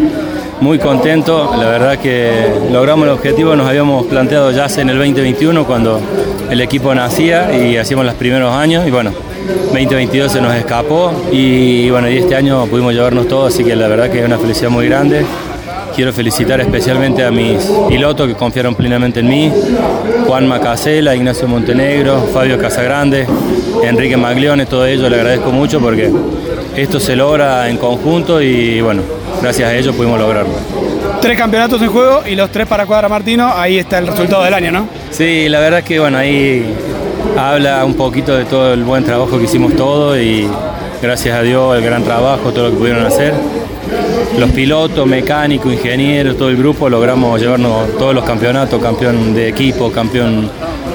muy 0.63 0.79
contento. 0.79 1.53
La 1.57 1.67
verdad 1.67 1.99
que 1.99 2.31
logramos 2.71 3.05
el 3.05 3.13
objetivo 3.13 3.53
nos 3.55 3.67
habíamos 3.67 4.05
planteado 4.05 4.49
ya 4.51 4.67
en 4.77 4.89
el 4.89 4.97
2021 4.97 5.65
cuando 5.65 5.99
el 6.49 6.61
equipo 6.61 6.95
nacía 6.95 7.53
y 7.53 7.75
hacíamos 7.75 8.05
los 8.05 8.15
primeros 8.15 8.53
años. 8.53 8.87
Y 8.87 8.91
bueno, 8.91 9.11
2022 9.73 10.31
se 10.31 10.39
nos 10.39 10.55
escapó 10.55 11.11
y 11.31 11.89
bueno, 11.89 12.09
y 12.09 12.17
este 12.17 12.35
año 12.35 12.65
pudimos 12.67 12.93
llevarnos 12.93 13.27
todo, 13.27 13.47
así 13.47 13.63
que 13.63 13.75
la 13.75 13.89
verdad 13.89 14.09
que 14.09 14.21
es 14.21 14.25
una 14.25 14.37
felicidad 14.37 14.69
muy 14.69 14.87
grande. 14.87 15.25
Quiero 15.95 16.11
felicitar 16.11 16.59
especialmente 16.59 17.23
a 17.23 17.29
mis 17.29 17.63
pilotos 17.87 18.27
que 18.27 18.33
confiaron 18.33 18.73
plenamente 18.73 19.19
en 19.19 19.27
mí, 19.27 19.51
Juan 20.25 20.47
Macasela, 20.47 21.15
Ignacio 21.15 21.47
Montenegro, 21.47 22.29
Fabio 22.33 22.57
Casagrande, 22.57 23.27
Enrique 23.83 24.17
Maglione, 24.17 24.65
todo 24.65 24.87
ello 24.87 25.07
le 25.07 25.17
agradezco 25.17 25.51
mucho 25.51 25.79
porque 25.79 26.11
esto 26.75 26.99
se 26.99 27.15
logra 27.15 27.69
en 27.69 27.77
conjunto 27.77 28.41
y 28.41 28.81
bueno, 28.81 29.03
gracias 29.39 29.69
a 29.69 29.75
ellos 29.75 29.95
pudimos 29.95 30.19
lograrlo. 30.19 30.53
Tres 31.21 31.37
campeonatos 31.37 31.79
en 31.79 31.89
juego 31.89 32.23
y 32.25 32.33
los 32.33 32.49
tres 32.49 32.65
para 32.65 32.87
Cuadra 32.87 33.07
Martino, 33.07 33.51
ahí 33.55 33.77
está 33.77 33.99
el 33.99 34.07
resultado 34.07 34.43
del 34.43 34.53
año, 34.55 34.71
¿no? 34.71 34.87
Sí, 35.11 35.47
la 35.47 35.59
verdad 35.59 35.79
es 35.79 35.85
que 35.85 35.99
bueno, 35.99 36.17
ahí 36.17 36.73
habla 37.37 37.85
un 37.85 37.93
poquito 37.93 38.35
de 38.35 38.45
todo 38.45 38.73
el 38.73 38.83
buen 38.83 39.03
trabajo 39.03 39.37
que 39.37 39.43
hicimos 39.43 39.75
todos 39.75 40.17
y 40.17 40.47
gracias 41.03 41.37
a 41.37 41.43
Dios 41.43 41.77
el 41.77 41.83
gran 41.83 42.03
trabajo, 42.03 42.51
todo 42.51 42.65
lo 42.65 42.71
que 42.71 42.77
pudieron 42.77 43.05
hacer 43.05 43.33
los 44.37 44.51
pilotos, 44.51 45.05
mecánicos, 45.05 45.73
ingenieros, 45.73 46.37
todo 46.37 46.49
el 46.49 46.57
grupo 46.57 46.89
logramos 46.89 47.39
llevarnos 47.39 47.97
todos 47.97 48.13
los 48.13 48.23
campeonatos, 48.23 48.81
campeón 48.81 49.33
de 49.33 49.49
equipo, 49.49 49.91
campeón 49.91 50.49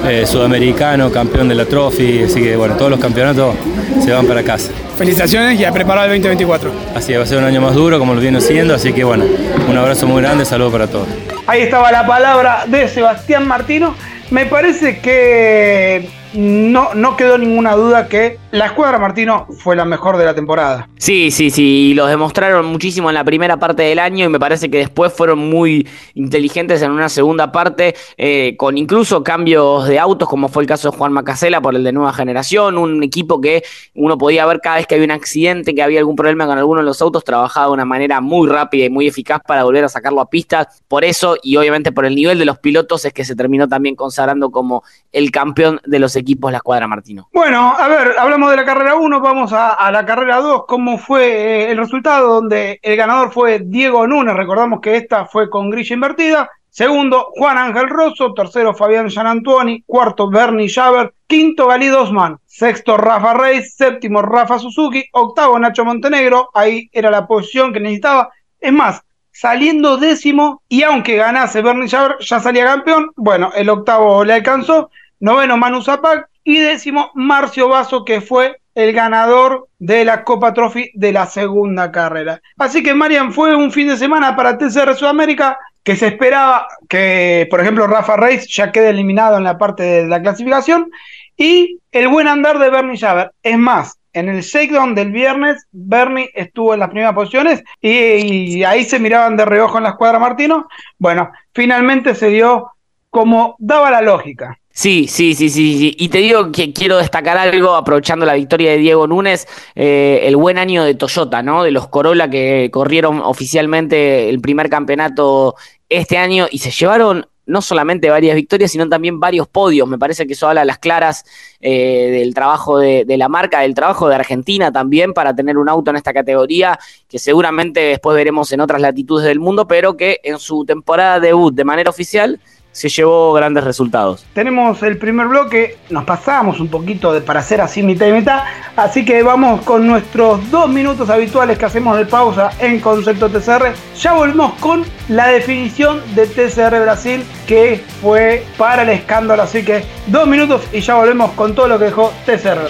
eh, 0.07 0.25
sudamericano, 0.25 1.11
campeón 1.11 1.47
de 1.47 1.55
la 1.55 1.65
Trophy, 1.65 2.23
así 2.23 2.41
que 2.41 2.55
bueno, 2.55 2.75
todos 2.75 2.91
los 2.91 2.99
campeonatos 2.99 3.55
se 4.03 4.11
van 4.11 4.25
para 4.25 4.43
casa. 4.43 4.71
Felicitaciones 4.97 5.59
y 5.59 5.65
a 5.65 5.71
preparar 5.71 6.05
el 6.05 6.21
2024. 6.21 6.71
Así 6.95 7.13
va 7.13 7.23
a 7.23 7.25
ser 7.25 7.37
un 7.37 7.45
año 7.45 7.61
más 7.61 7.73
duro 7.73 7.99
como 7.99 8.13
lo 8.13 8.21
viene 8.21 8.41
siendo, 8.41 8.75
así 8.75 8.91
que 8.91 9.03
bueno, 9.03 9.25
un 9.69 9.77
abrazo 9.77 10.07
muy 10.07 10.21
grande, 10.21 10.45
saludos 10.45 10.71
para 10.71 10.87
todos. 10.87 11.07
Ahí 11.47 11.61
estaba 11.61 11.91
la 11.91 12.05
palabra 12.05 12.65
de 12.67 12.87
Sebastián 12.87 13.47
Martino. 13.47 13.95
Me 14.29 14.45
parece 14.45 14.99
que 14.99 16.07
no, 16.33 16.93
no 16.93 17.17
quedó 17.17 17.37
ninguna 17.37 17.75
duda 17.75 18.07
que 18.07 18.37
la 18.51 18.67
escuadra 18.67 18.99
Martino 18.99 19.47
fue 19.59 19.75
la 19.75 19.85
mejor 19.85 20.17
de 20.17 20.25
la 20.25 20.35
temporada. 20.35 20.89
Sí, 20.97 21.31
sí, 21.31 21.49
sí, 21.49 21.89
y 21.89 21.93
lo 21.93 22.05
demostraron 22.05 22.65
muchísimo 22.65 23.09
en 23.09 23.15
la 23.15 23.23
primera 23.23 23.57
parte 23.57 23.83
del 23.83 23.99
año 23.99 24.25
y 24.25 24.29
me 24.29 24.39
parece 24.39 24.69
que 24.69 24.77
después 24.77 25.13
fueron 25.13 25.39
muy 25.39 25.87
inteligentes 26.13 26.81
en 26.81 26.91
una 26.91 27.09
segunda 27.09 27.51
parte, 27.51 27.95
eh, 28.17 28.55
con 28.57 28.77
incluso 28.77 29.23
cambios 29.23 29.87
de 29.87 29.99
autos, 29.99 30.27
como 30.27 30.49
fue 30.49 30.63
el 30.63 30.67
caso 30.67 30.91
de 30.91 30.97
Juan 30.97 31.13
Macasela 31.13 31.61
por 31.61 31.75
el 31.75 31.83
de 31.83 31.91
nueva 31.91 32.13
generación, 32.13 32.77
un 32.77 33.03
equipo 33.03 33.39
que 33.39 33.63
uno 33.95 34.17
podía 34.17 34.45
ver 34.45 34.59
cada 34.61 34.77
vez 34.77 34.87
que 34.87 34.95
había 34.95 35.05
un 35.05 35.11
accidente, 35.11 35.73
que 35.73 35.81
había 35.81 35.99
algún 35.99 36.15
problema 36.15 36.45
con 36.45 36.57
alguno 36.57 36.81
de 36.81 36.85
los 36.85 37.01
autos, 37.01 37.23
trabajaba 37.23 37.67
de 37.67 37.73
una 37.73 37.85
manera 37.85 38.21
muy 38.21 38.47
rápida 38.47 38.85
y 38.85 38.89
muy 38.89 39.07
eficaz 39.07 39.41
para 39.45 39.63
volver 39.63 39.83
a 39.85 39.89
sacarlo 39.89 40.21
a 40.21 40.29
pista. 40.29 40.69
Por 40.87 41.03
eso, 41.03 41.37
y 41.41 41.57
obviamente 41.57 41.91
por 41.91 42.05
el 42.05 42.15
nivel 42.15 42.39
de 42.39 42.45
los 42.45 42.59
pilotos, 42.59 43.05
es 43.05 43.13
que 43.13 43.25
se 43.25 43.35
terminó 43.35 43.67
también 43.67 43.95
consagrando 43.95 44.51
como 44.51 44.83
el 45.11 45.31
campeón 45.31 45.79
de 45.85 45.99
los 45.99 46.15
equipos 46.19 46.51
la 46.51 46.57
escuadra 46.57 46.87
Martino. 46.87 47.27
Bueno, 47.33 47.75
a 47.77 47.87
ver, 47.87 48.15
hablamos 48.17 48.49
de 48.51 48.57
la 48.57 48.65
carrera 48.65 48.95
1, 48.95 49.19
vamos 49.19 49.51
a, 49.53 49.91
la 49.91 50.05
carrera 50.05 50.37
2. 50.37 50.65
¿Cómo 50.67 50.97
fue 50.97 51.25
eh, 51.25 51.71
el 51.71 51.77
resultado? 51.77 52.35
Donde 52.35 52.79
el 52.81 52.95
ganador 52.95 53.31
fue 53.31 53.59
Diego 53.59 54.05
Núñez, 54.07 54.35
recordamos 54.35 54.79
que 54.81 54.95
esta 54.95 55.25
fue 55.25 55.49
con 55.49 55.69
grilla 55.69 55.93
invertida. 55.93 56.49
Segundo, 56.69 57.31
Juan 57.35 57.57
Ángel 57.57 57.89
Rosso. 57.89 58.33
Tercero, 58.33 58.73
Fabián 58.73 59.09
Gianantuoni. 59.09 59.83
Cuarto, 59.85 60.29
Bernie 60.29 60.69
Schaber. 60.69 61.13
Quinto, 61.27 61.67
Gali 61.67 61.87
Dosman. 61.87 62.37
Sexto, 62.45 62.95
Rafa 62.95 63.33
Reis. 63.33 63.75
Séptimo, 63.75 64.21
Rafa 64.21 64.59
Suzuki. 64.59 65.03
Octavo, 65.11 65.57
Nacho 65.57 65.83
Montenegro. 65.83 66.49
Ahí 66.53 66.89
era 66.93 67.09
la 67.09 67.27
posición 67.27 67.73
que 67.73 67.79
necesitaba. 67.79 68.29
Es 68.59 68.71
más, 68.71 69.01
saliendo 69.31 69.97
décimo, 69.97 70.61
y 70.67 70.83
aunque 70.83 71.15
ganase 71.15 71.61
Bernie 71.61 71.87
Schaber, 71.87 72.17
ya 72.19 72.39
salía 72.39 72.65
campeón. 72.65 73.11
Bueno, 73.15 73.51
el 73.55 73.69
octavo 73.69 74.23
le 74.23 74.33
alcanzó. 74.33 74.91
Noveno, 75.19 75.57
Manu 75.57 75.81
Zapac. 75.81 76.29
Y 76.43 76.57
décimo, 76.59 77.11
Marcio 77.13 77.67
Vaso, 77.67 78.05
que 78.05 78.21
fue 78.21 78.59
el 78.73 78.93
ganador 78.93 79.67
de 79.77 80.05
la 80.05 80.23
Copa 80.23 80.53
Trophy 80.53 80.89
de 80.93 81.11
la 81.11 81.25
segunda 81.25 81.91
carrera. 81.91 82.41
Así 82.57 82.81
que, 82.81 82.93
Marian, 82.93 83.33
fue 83.33 83.55
un 83.55 83.71
fin 83.71 83.87
de 83.87 83.97
semana 83.97 84.35
para 84.35 84.57
TCR 84.57 84.95
Sudamérica 84.95 85.59
que 85.83 85.95
se 85.95 86.07
esperaba 86.07 86.67
que, 86.87 87.47
por 87.49 87.61
ejemplo, 87.61 87.87
Rafa 87.87 88.15
Reis 88.15 88.47
ya 88.47 88.71
quede 88.71 88.89
eliminado 88.89 89.37
en 89.37 89.43
la 89.43 89.57
parte 89.57 89.83
de 89.83 90.07
la 90.07 90.21
clasificación 90.21 90.91
y 91.35 91.79
el 91.91 92.07
buen 92.09 92.27
andar 92.27 92.59
de 92.59 92.69
Bernie 92.69 92.97
Schaber. 92.97 93.31
Es 93.41 93.57
más, 93.57 93.97
en 94.13 94.29
el 94.29 94.41
shakedown 94.41 94.93
del 94.93 95.11
viernes, 95.11 95.65
Bernie 95.71 96.29
estuvo 96.33 96.73
en 96.73 96.81
las 96.81 96.89
primeras 96.89 97.13
posiciones 97.13 97.63
y, 97.81 98.63
ahí 98.63 98.83
se 98.83 98.99
miraban 98.99 99.37
de 99.37 99.45
reojo 99.45 99.77
en 99.77 99.83
la 99.83 99.91
escuadra 99.91 100.19
Martino. 100.19 100.67
Bueno, 100.97 101.31
finalmente 101.53 102.15
se 102.15 102.29
dio 102.29 102.71
como 103.09 103.55
daba 103.59 103.89
la 103.89 104.01
lógica. 104.01 104.58
Sí, 104.71 105.07
sí, 105.07 105.33
sí, 105.35 105.49
sí, 105.49 105.77
sí. 105.77 105.95
Y 105.99 106.09
te 106.09 106.19
digo 106.19 106.51
que 106.51 106.71
quiero 106.71 106.97
destacar 106.97 107.37
algo, 107.37 107.75
aprovechando 107.75 108.25
la 108.25 108.35
victoria 108.35 108.71
de 108.71 108.77
Diego 108.77 109.07
Núñez, 109.07 109.45
eh, 109.75 110.21
el 110.23 110.37
buen 110.37 110.57
año 110.57 110.83
de 110.85 110.95
Toyota, 110.95 111.43
¿no? 111.43 111.63
De 111.63 111.71
los 111.71 111.87
Corolla 111.89 112.29
que 112.29 112.69
corrieron 112.71 113.19
oficialmente 113.19 114.29
el 114.29 114.39
primer 114.39 114.69
campeonato 114.69 115.55
este 115.89 116.17
año 116.17 116.47
y 116.49 116.59
se 116.59 116.71
llevaron 116.71 117.27
no 117.45 117.61
solamente 117.61 118.09
varias 118.09 118.35
victorias, 118.35 118.71
sino 118.71 118.87
también 118.87 119.19
varios 119.19 119.47
podios. 119.47 119.87
Me 119.87 119.97
parece 119.97 120.27
que 120.27 120.33
eso 120.33 120.47
habla 120.47 120.61
a 120.61 120.65
las 120.65 120.77
claras 120.77 121.25
eh, 121.59 122.09
del 122.11 122.33
trabajo 122.33 122.77
de, 122.77 123.05
de, 123.05 123.17
la 123.17 123.27
marca, 123.27 123.61
del 123.61 123.73
trabajo 123.73 124.07
de 124.07 124.15
Argentina 124.15 124.71
también 124.71 125.13
para 125.13 125.35
tener 125.35 125.57
un 125.57 125.67
auto 125.67 125.89
en 125.89 125.97
esta 125.97 126.13
categoría, 126.13 126.79
que 127.09 127.19
seguramente 127.19 127.81
después 127.81 128.15
veremos 128.15 128.51
en 128.53 128.61
otras 128.61 128.79
latitudes 128.79 129.25
del 129.25 129.39
mundo, 129.39 129.67
pero 129.67 129.97
que 129.97 130.19
en 130.23 130.37
su 130.39 130.63
temporada 130.63 131.19
debut 131.19 131.53
de 131.53 131.65
manera 131.65 131.89
oficial 131.89 132.39
se 132.71 132.89
llevó 132.89 133.33
grandes 133.33 133.63
resultados. 133.63 134.25
Tenemos 134.33 134.81
el 134.83 134.97
primer 134.97 135.27
bloque, 135.27 135.77
nos 135.89 136.05
pasamos 136.05 136.59
un 136.59 136.69
poquito 136.69 137.13
de, 137.13 137.21
para 137.21 137.39
hacer 137.39 137.61
así 137.61 137.83
mitad 137.83 138.07
y 138.07 138.11
mitad, 138.11 138.43
así 138.75 139.03
que 139.05 139.23
vamos 139.23 139.61
con 139.61 139.87
nuestros 139.87 140.49
dos 140.51 140.69
minutos 140.69 141.09
habituales 141.09 141.57
que 141.57 141.65
hacemos 141.65 141.97
de 141.97 142.05
pausa 142.05 142.51
en 142.59 142.79
Concepto 142.79 143.29
TCR. 143.29 143.73
Ya 143.99 144.13
volvemos 144.13 144.53
con 144.59 144.85
la 145.07 145.27
definición 145.27 146.01
de 146.15 146.27
TCR 146.27 146.81
Brasil 146.81 147.23
que 147.47 147.83
fue 148.01 148.45
para 148.57 148.83
el 148.83 148.89
escándalo, 148.89 149.43
así 149.43 149.63
que 149.63 149.83
dos 150.07 150.27
minutos 150.27 150.61
y 150.71 150.81
ya 150.81 150.95
volvemos 150.95 151.31
con 151.31 151.55
todo 151.55 151.67
lo 151.67 151.79
que 151.79 151.85
dejó 151.85 152.13
TCR 152.25 152.69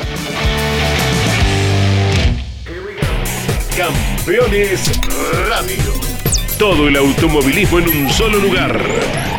Campeones 3.79 4.91
Radio. 5.47 5.93
Todo 6.57 6.89
el 6.89 6.97
automovilismo 6.97 7.79
en 7.79 7.87
un 7.87 8.09
solo 8.09 8.37
lugar. 8.39 9.38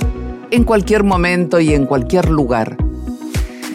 En 0.51 0.65
cualquier 0.65 1.05
momento 1.05 1.61
y 1.61 1.73
en 1.73 1.85
cualquier 1.85 2.29
lugar. 2.29 2.75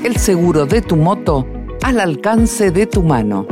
El 0.04 0.18
seguro 0.18 0.66
de 0.66 0.82
tu 0.82 0.96
moto 0.96 1.46
al 1.82 1.98
alcance 2.00 2.70
de 2.70 2.86
tu 2.86 3.02
mano. 3.02 3.46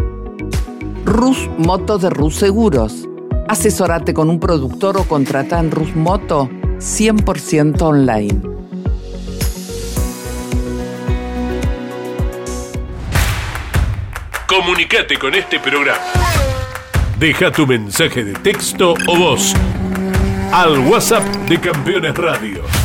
Rus 1.07 1.49
Moto 1.57 1.97
de 1.97 2.11
Rus 2.11 2.37
Seguros. 2.37 3.09
Asesorate 3.49 4.13
con 4.13 4.29
un 4.29 4.39
productor 4.39 4.99
o 4.99 5.05
contrata 5.05 5.59
en 5.59 5.71
Rus 5.71 5.97
Moto 5.97 6.51
100% 6.79 7.81
online. 7.81 8.43
Comunicate 14.47 15.19
con 15.19 15.35
este 15.35 15.59
programa. 15.61 15.99
Deja 17.19 17.51
tu 17.51 17.67
mensaje 17.67 18.23
de 18.23 18.35
texto 18.35 18.93
o 19.09 19.17
voz 19.17 19.55
al 20.53 20.79
WhatsApp 20.81 21.25
de 21.49 21.59
Campeones 21.59 22.15
Radio. 22.17 22.84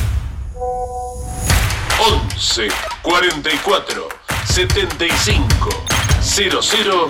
11 2.01 2.69
44 3.01 4.07
75 4.45 5.69
0000. 6.21 7.09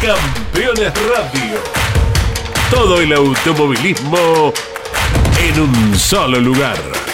Campeones 0.00 0.92
Radio. 0.94 1.60
Todo 2.70 3.00
el 3.00 3.12
automovilismo 3.12 4.52
en 5.38 5.60
un 5.60 5.98
solo 5.98 6.40
lugar. 6.40 7.13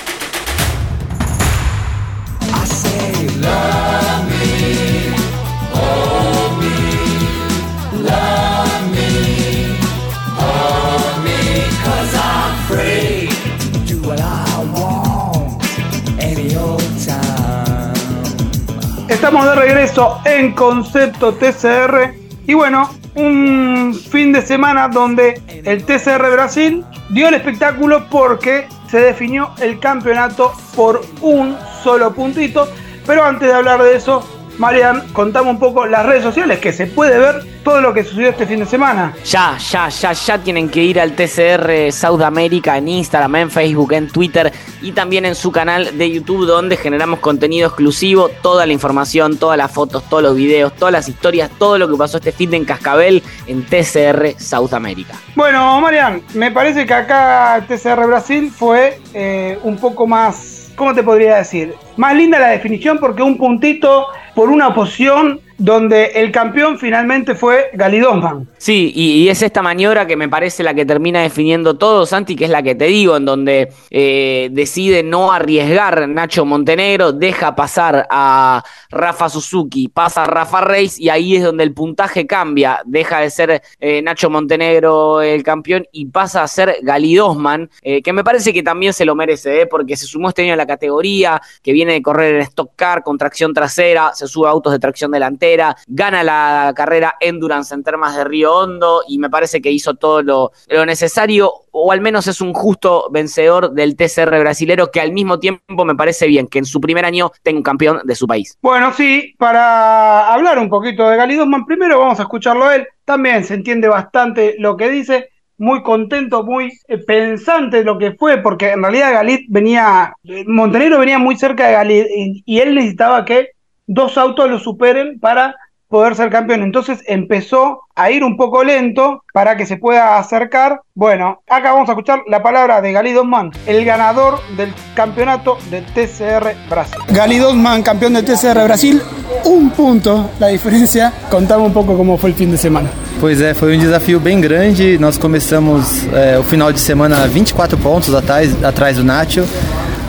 Estamos 19.21 19.45
de 19.45 19.55
regreso 19.55 20.19
en 20.25 20.55
Concepto 20.55 21.35
TCR 21.35 22.15
y 22.47 22.55
bueno, 22.55 22.89
un 23.17 23.95
fin 23.95 24.33
de 24.33 24.41
semana 24.41 24.89
donde 24.89 25.43
el 25.63 25.85
TCR 25.85 26.31
Brasil 26.33 26.87
dio 27.11 27.29
el 27.29 27.35
espectáculo 27.35 28.07
porque 28.09 28.67
se 28.91 28.99
definió 28.99 29.51
el 29.61 29.79
campeonato 29.79 30.55
por 30.75 31.03
un 31.21 31.55
solo 31.83 32.15
puntito. 32.15 32.67
Pero 33.07 33.23
antes 33.23 33.47
de 33.47 33.55
hablar 33.55 33.83
de 33.83 33.95
eso, 33.95 34.27
Marian, 34.61 35.09
contame 35.15 35.49
un 35.49 35.59
poco 35.59 35.87
las 35.87 36.05
redes 36.05 36.23
sociales 36.23 36.59
que 36.59 36.71
se 36.71 36.87
puede 36.87 37.19
ver 37.19 37.47
todo 37.65 37.81
lo 37.81 37.95
que 37.95 38.05
sucedió 38.05 38.29
este 38.29 38.47
fin 38.47 38.59
de 38.59 38.67
semana. 38.67 39.15
Ya, 39.25 39.57
ya, 39.57 39.89
ya, 39.89 40.13
ya 40.13 40.37
tienen 40.37 40.69
que 40.69 40.83
ir 40.83 41.01
al 41.01 41.13
TCR 41.13 41.91
South 41.91 42.21
America 42.21 42.77
en 42.77 42.89
Instagram, 42.89 43.37
en 43.37 43.51
Facebook, 43.51 43.95
en 43.95 44.09
Twitter 44.09 44.53
y 44.83 44.93
también 44.93 45.25
en 45.25 45.35
su 45.35 45.51
canal 45.51 45.97
de 45.97 46.11
YouTube 46.11 46.45
donde 46.45 46.77
generamos 46.77 47.21
contenido 47.21 47.69
exclusivo, 47.69 48.29
toda 48.43 48.67
la 48.67 48.75
información, 48.75 49.39
todas 49.39 49.57
las 49.57 49.73
fotos, 49.73 50.05
todos 50.11 50.23
los 50.23 50.37
videos, 50.37 50.75
todas 50.75 50.93
las 50.93 51.09
historias, 51.09 51.51
todo 51.59 51.79
lo 51.79 51.89
que 51.89 51.97
pasó 51.97 52.19
este 52.19 52.31
fin 52.31 52.51
de 52.51 52.59
en 52.59 52.67
Cascabel 52.67 53.23
en 53.47 53.65
TCR 53.65 54.39
South 54.39 54.75
America. 54.75 55.15
Bueno, 55.37 55.81
Marian, 55.81 56.21
me 56.35 56.51
parece 56.51 56.85
que 56.85 56.93
acá 56.93 57.65
TCR 57.67 58.07
Brasil 58.07 58.53
fue 58.55 59.01
eh, 59.15 59.59
un 59.63 59.79
poco 59.79 60.07
más, 60.07 60.71
¿cómo 60.77 60.95
te 60.95 61.03
podría 61.03 61.37
decir? 61.37 61.75
Más 61.97 62.15
linda 62.15 62.39
la 62.39 62.49
definición 62.49 62.99
porque 62.99 63.23
un 63.23 63.39
puntito 63.39 64.07
por 64.35 64.49
una 64.51 64.75
posición 64.75 65.41
donde 65.61 66.07
el 66.15 66.33
campeón 66.33 66.79
finalmente 66.79 67.35
fue 67.35 67.69
Galidosman. 67.75 68.49
Sí, 68.57 68.93
y, 68.95 69.29
es 69.29 69.43
esta 69.43 69.61
maniobra 69.61 70.07
que 70.07 70.17
me 70.17 70.29
parece 70.29 70.63
la 70.63 70.73
que 70.73 70.87
termina 70.87 71.21
definiendo 71.21 71.77
todo, 71.77 72.07
Santi, 72.07 72.35
que 72.35 72.45
es 72.47 72.51
la 72.51 72.63
que 72.63 72.75
te 72.75 72.87
digo, 72.87 73.17
en 73.17 73.27
donde 73.27 73.71
eh, 73.91 74.49
decide 74.53 75.03
no 75.03 75.33
arriesgar 75.33 76.09
Nacho 76.09 76.47
Montenegro, 76.47 77.13
deja 77.13 77.55
pasar 77.55 78.07
a 78.09 78.65
Rafa 78.91 79.29
Suzuki, 79.29 79.89
pasa 79.89 80.25
a 80.25 80.27
Rafa 80.27 80.63
Reis 80.63 80.99
y 80.99 81.11
ahí 81.11 81.37
es 81.37 81.43
donde 81.43 81.63
el 81.63 81.75
puntaje 81.75 82.27
cambia, 82.27 82.81
deja 82.87 83.21
de 83.21 83.29
ser 83.29 83.63
eh, 83.81 84.01
Nacho 84.01 84.31
Montenegro 84.31 85.21
el 85.21 85.43
campeón 85.43 85.87
y 85.93 86.07
pasa 86.07 86.43
a 86.43 86.49
ser 86.49 86.79
Galidosman, 86.83 87.69
eh, 87.83 88.01
que 88.01 88.15
me 88.15 88.25
parece 88.25 88.55
que 88.55 88.63
también 88.63 88.95
se 88.95 89.05
lo 89.05 89.15
merece, 89.15 89.67
porque 89.67 89.95
se 89.97 90.07
sumó 90.07 90.31
este 90.31 90.43
año 90.43 90.55
a 90.55 90.57
la 90.57 90.67
categoría, 90.67 91.41
que 91.63 91.73
viene 91.73 91.93
de 91.93 92.03
correr 92.03 92.37
en 92.37 92.41
Stock 92.43 92.73
Car 92.77 93.03
con 93.03 93.19
tracción 93.19 93.53
trasera, 93.53 94.13
se 94.15 94.27
sube 94.27 94.49
a 94.49 94.51
autos 94.51 94.73
de 94.73 94.79
tracción 94.79 95.11
delantera, 95.11 95.50
gana 95.87 96.23
la 96.23 96.73
carrera 96.75 97.17
Endurance 97.21 97.75
en 97.75 97.83
Termas 97.83 98.17
de 98.17 98.25
Río 98.25 98.55
Hondo 98.55 99.03
y 99.09 99.19
me 99.19 99.31
parece 99.31 99.61
que 99.61 99.71
hizo 99.71 99.95
todo 99.95 100.23
lo, 100.23 100.53
necesario 100.87 101.53
o 101.73 101.93
al 101.93 102.01
menos 102.01 102.27
es 102.27 102.41
un 102.41 102.53
justo 102.53 103.09
vencedor 103.11 103.73
del 103.73 103.97
TCR 103.97 104.39
brasilero 104.41 104.91
que 104.91 105.01
al 105.01 105.13
mismo 105.13 105.39
tiempo 105.39 105.85
me 105.85 105.95
parece 105.95 106.27
bien 106.27 106.49
que 106.49 106.59
en 106.59 106.65
su 106.65 106.81
primer 106.81 107.05
año 107.05 107.31
tenga 107.43 107.59
un 107.59 107.63
campeón 107.63 108.01
de 108.05 108.15
su 108.15 108.27
país. 108.27 108.59
Bueno, 108.61 108.93
sí, 108.93 109.35
para 109.39 110.33
hablar 110.33 110.59
un 110.59 110.69
poquito 110.69 111.09
de 111.09 111.17
Galidosman, 111.17 111.65
primero 111.65 111.99
vamos 111.99 112.19
a 112.19 112.23
escucharlo 112.23 112.65
a 112.65 112.77
él. 112.77 112.87
También 113.05 113.45
se 113.45 113.55
entiende 113.55 113.89
bastante 113.89 114.57
lo 114.59 114.77
que 114.77 114.89
dice 114.91 115.29
muy 115.61 115.83
contento, 115.83 116.43
muy 116.43 116.73
eh, 116.89 116.97
pensante 116.97 117.85
lo 117.85 117.99
que 117.99 118.13
fue, 118.13 118.39
porque 118.39 118.71
en 118.71 118.83
realidad 118.83 119.13
Galit 119.13 119.47
venía, 119.51 120.15
Montenegro 120.47 120.99
venía 120.99 121.19
muy 121.19 121.37
cerca 121.37 121.67
de 121.67 121.73
Galit 121.75 122.07
y, 122.47 122.59
él 122.61 122.75
necesitaba 122.75 123.27
que 123.27 123.51
dos 123.91 124.17
autos 124.17 124.49
lo 124.49 124.59
superen 124.61 125.19
para 125.19 125.57
poder 125.89 126.15
ser 126.15 126.31
campeón. 126.31 126.63
Entonces 126.63 127.01
empezó 127.07 127.81
a 127.97 128.11
ir 128.13 128.23
un 128.23 128.37
poco 128.37 128.63
lento 128.63 129.25
para 129.35 129.57
que 129.57 129.67
se 129.67 129.77
pueda 129.77 130.17
acercar. 130.17 130.81
Bueno, 130.95 131.43
acá 131.51 131.73
vamos 131.73 131.89
a 131.89 131.93
escuchar 131.93 132.21
la 132.29 132.41
palabra 132.41 132.81
de 132.81 132.93
Gali 132.93 133.13
Dosman, 133.13 133.51
el 133.67 133.85
ganador 133.85 134.39
del 134.57 134.73
campeonato 134.95 135.59
de 135.71 135.83
TCR 135.83 136.55
Brasil. 136.71 137.01
Gali 137.09 137.39
Dosman, 137.39 137.83
campeón 137.83 138.15
de 138.15 138.23
TCR 138.23 138.63
Brasil, 138.63 139.03
un 139.45 139.71
punto 139.71 140.31
la 140.39 140.47
diferencia. 140.47 141.13
Contame 141.29 141.65
un 141.65 141.73
pouco 141.73 141.97
como 141.97 142.17
foi 142.17 142.31
o 142.31 142.35
fim 142.35 142.49
de 142.49 142.59
semana. 142.59 142.89
Pois 143.19 143.41
é, 143.41 143.53
foi 143.55 143.77
um 143.77 143.79
desafio 143.79 144.21
bem 144.21 144.41
grande. 144.41 144.99
Nós 144.99 145.19
começamos 145.19 146.07
é, 146.15 146.39
o 146.39 146.45
final 146.45 146.73
de 146.73 146.79
semana 146.79 147.27
24 147.27 147.77
pontos 147.77 148.15
atrás, 148.15 148.65
atrás 148.65 148.97
do 148.97 149.05
Nacho. 149.05 149.45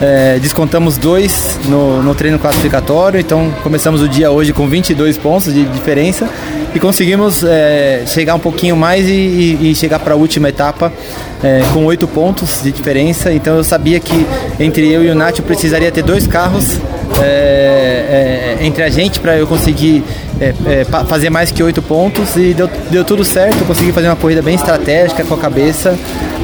É, 0.04 0.36
descontamos 0.40 0.98
dois 0.98 1.60
no, 1.66 2.02
no 2.02 2.12
treino 2.12 2.36
classificatório, 2.36 3.20
então 3.20 3.54
começamos 3.62 4.02
o 4.02 4.08
dia 4.08 4.32
hoje 4.32 4.52
com 4.52 4.66
22 4.66 5.16
pontos 5.16 5.54
de 5.54 5.64
diferença 5.64 6.28
e 6.74 6.80
conseguimos 6.80 7.44
é, 7.44 8.02
chegar 8.04 8.34
um 8.34 8.40
pouquinho 8.40 8.76
mais 8.76 9.08
e, 9.08 9.12
e, 9.12 9.70
e 9.70 9.74
chegar 9.76 10.00
para 10.00 10.14
a 10.14 10.16
última 10.16 10.48
etapa 10.48 10.92
é, 11.40 11.62
com 11.72 11.84
oito 11.84 12.08
pontos 12.08 12.62
de 12.64 12.72
diferença. 12.72 13.32
Então 13.32 13.56
eu 13.56 13.62
sabia 13.62 14.00
que 14.00 14.26
entre 14.58 14.90
eu 14.90 15.04
e 15.04 15.08
o 15.08 15.14
Nath 15.14 15.38
eu 15.38 15.44
precisaria 15.44 15.92
ter 15.92 16.02
dois 16.02 16.26
carros 16.26 16.80
é, 17.22 18.56
é, 18.60 18.66
entre 18.66 18.82
a 18.82 18.88
gente 18.88 19.20
para 19.20 19.36
eu 19.36 19.46
conseguir 19.46 20.02
é, 20.40 20.52
é, 20.66 20.84
fazer 20.84 21.30
mais 21.30 21.50
que 21.50 21.62
oito 21.62 21.80
pontos 21.80 22.36
e 22.36 22.52
deu, 22.54 22.68
deu 22.90 23.04
tudo 23.04 23.24
certo. 23.24 23.58
Eu 23.60 23.66
consegui 23.66 23.92
fazer 23.92 24.08
uma 24.08 24.16
corrida 24.16 24.42
bem 24.42 24.54
estratégica 24.54 25.24
com 25.24 25.34
a 25.34 25.38
cabeça, 25.38 25.96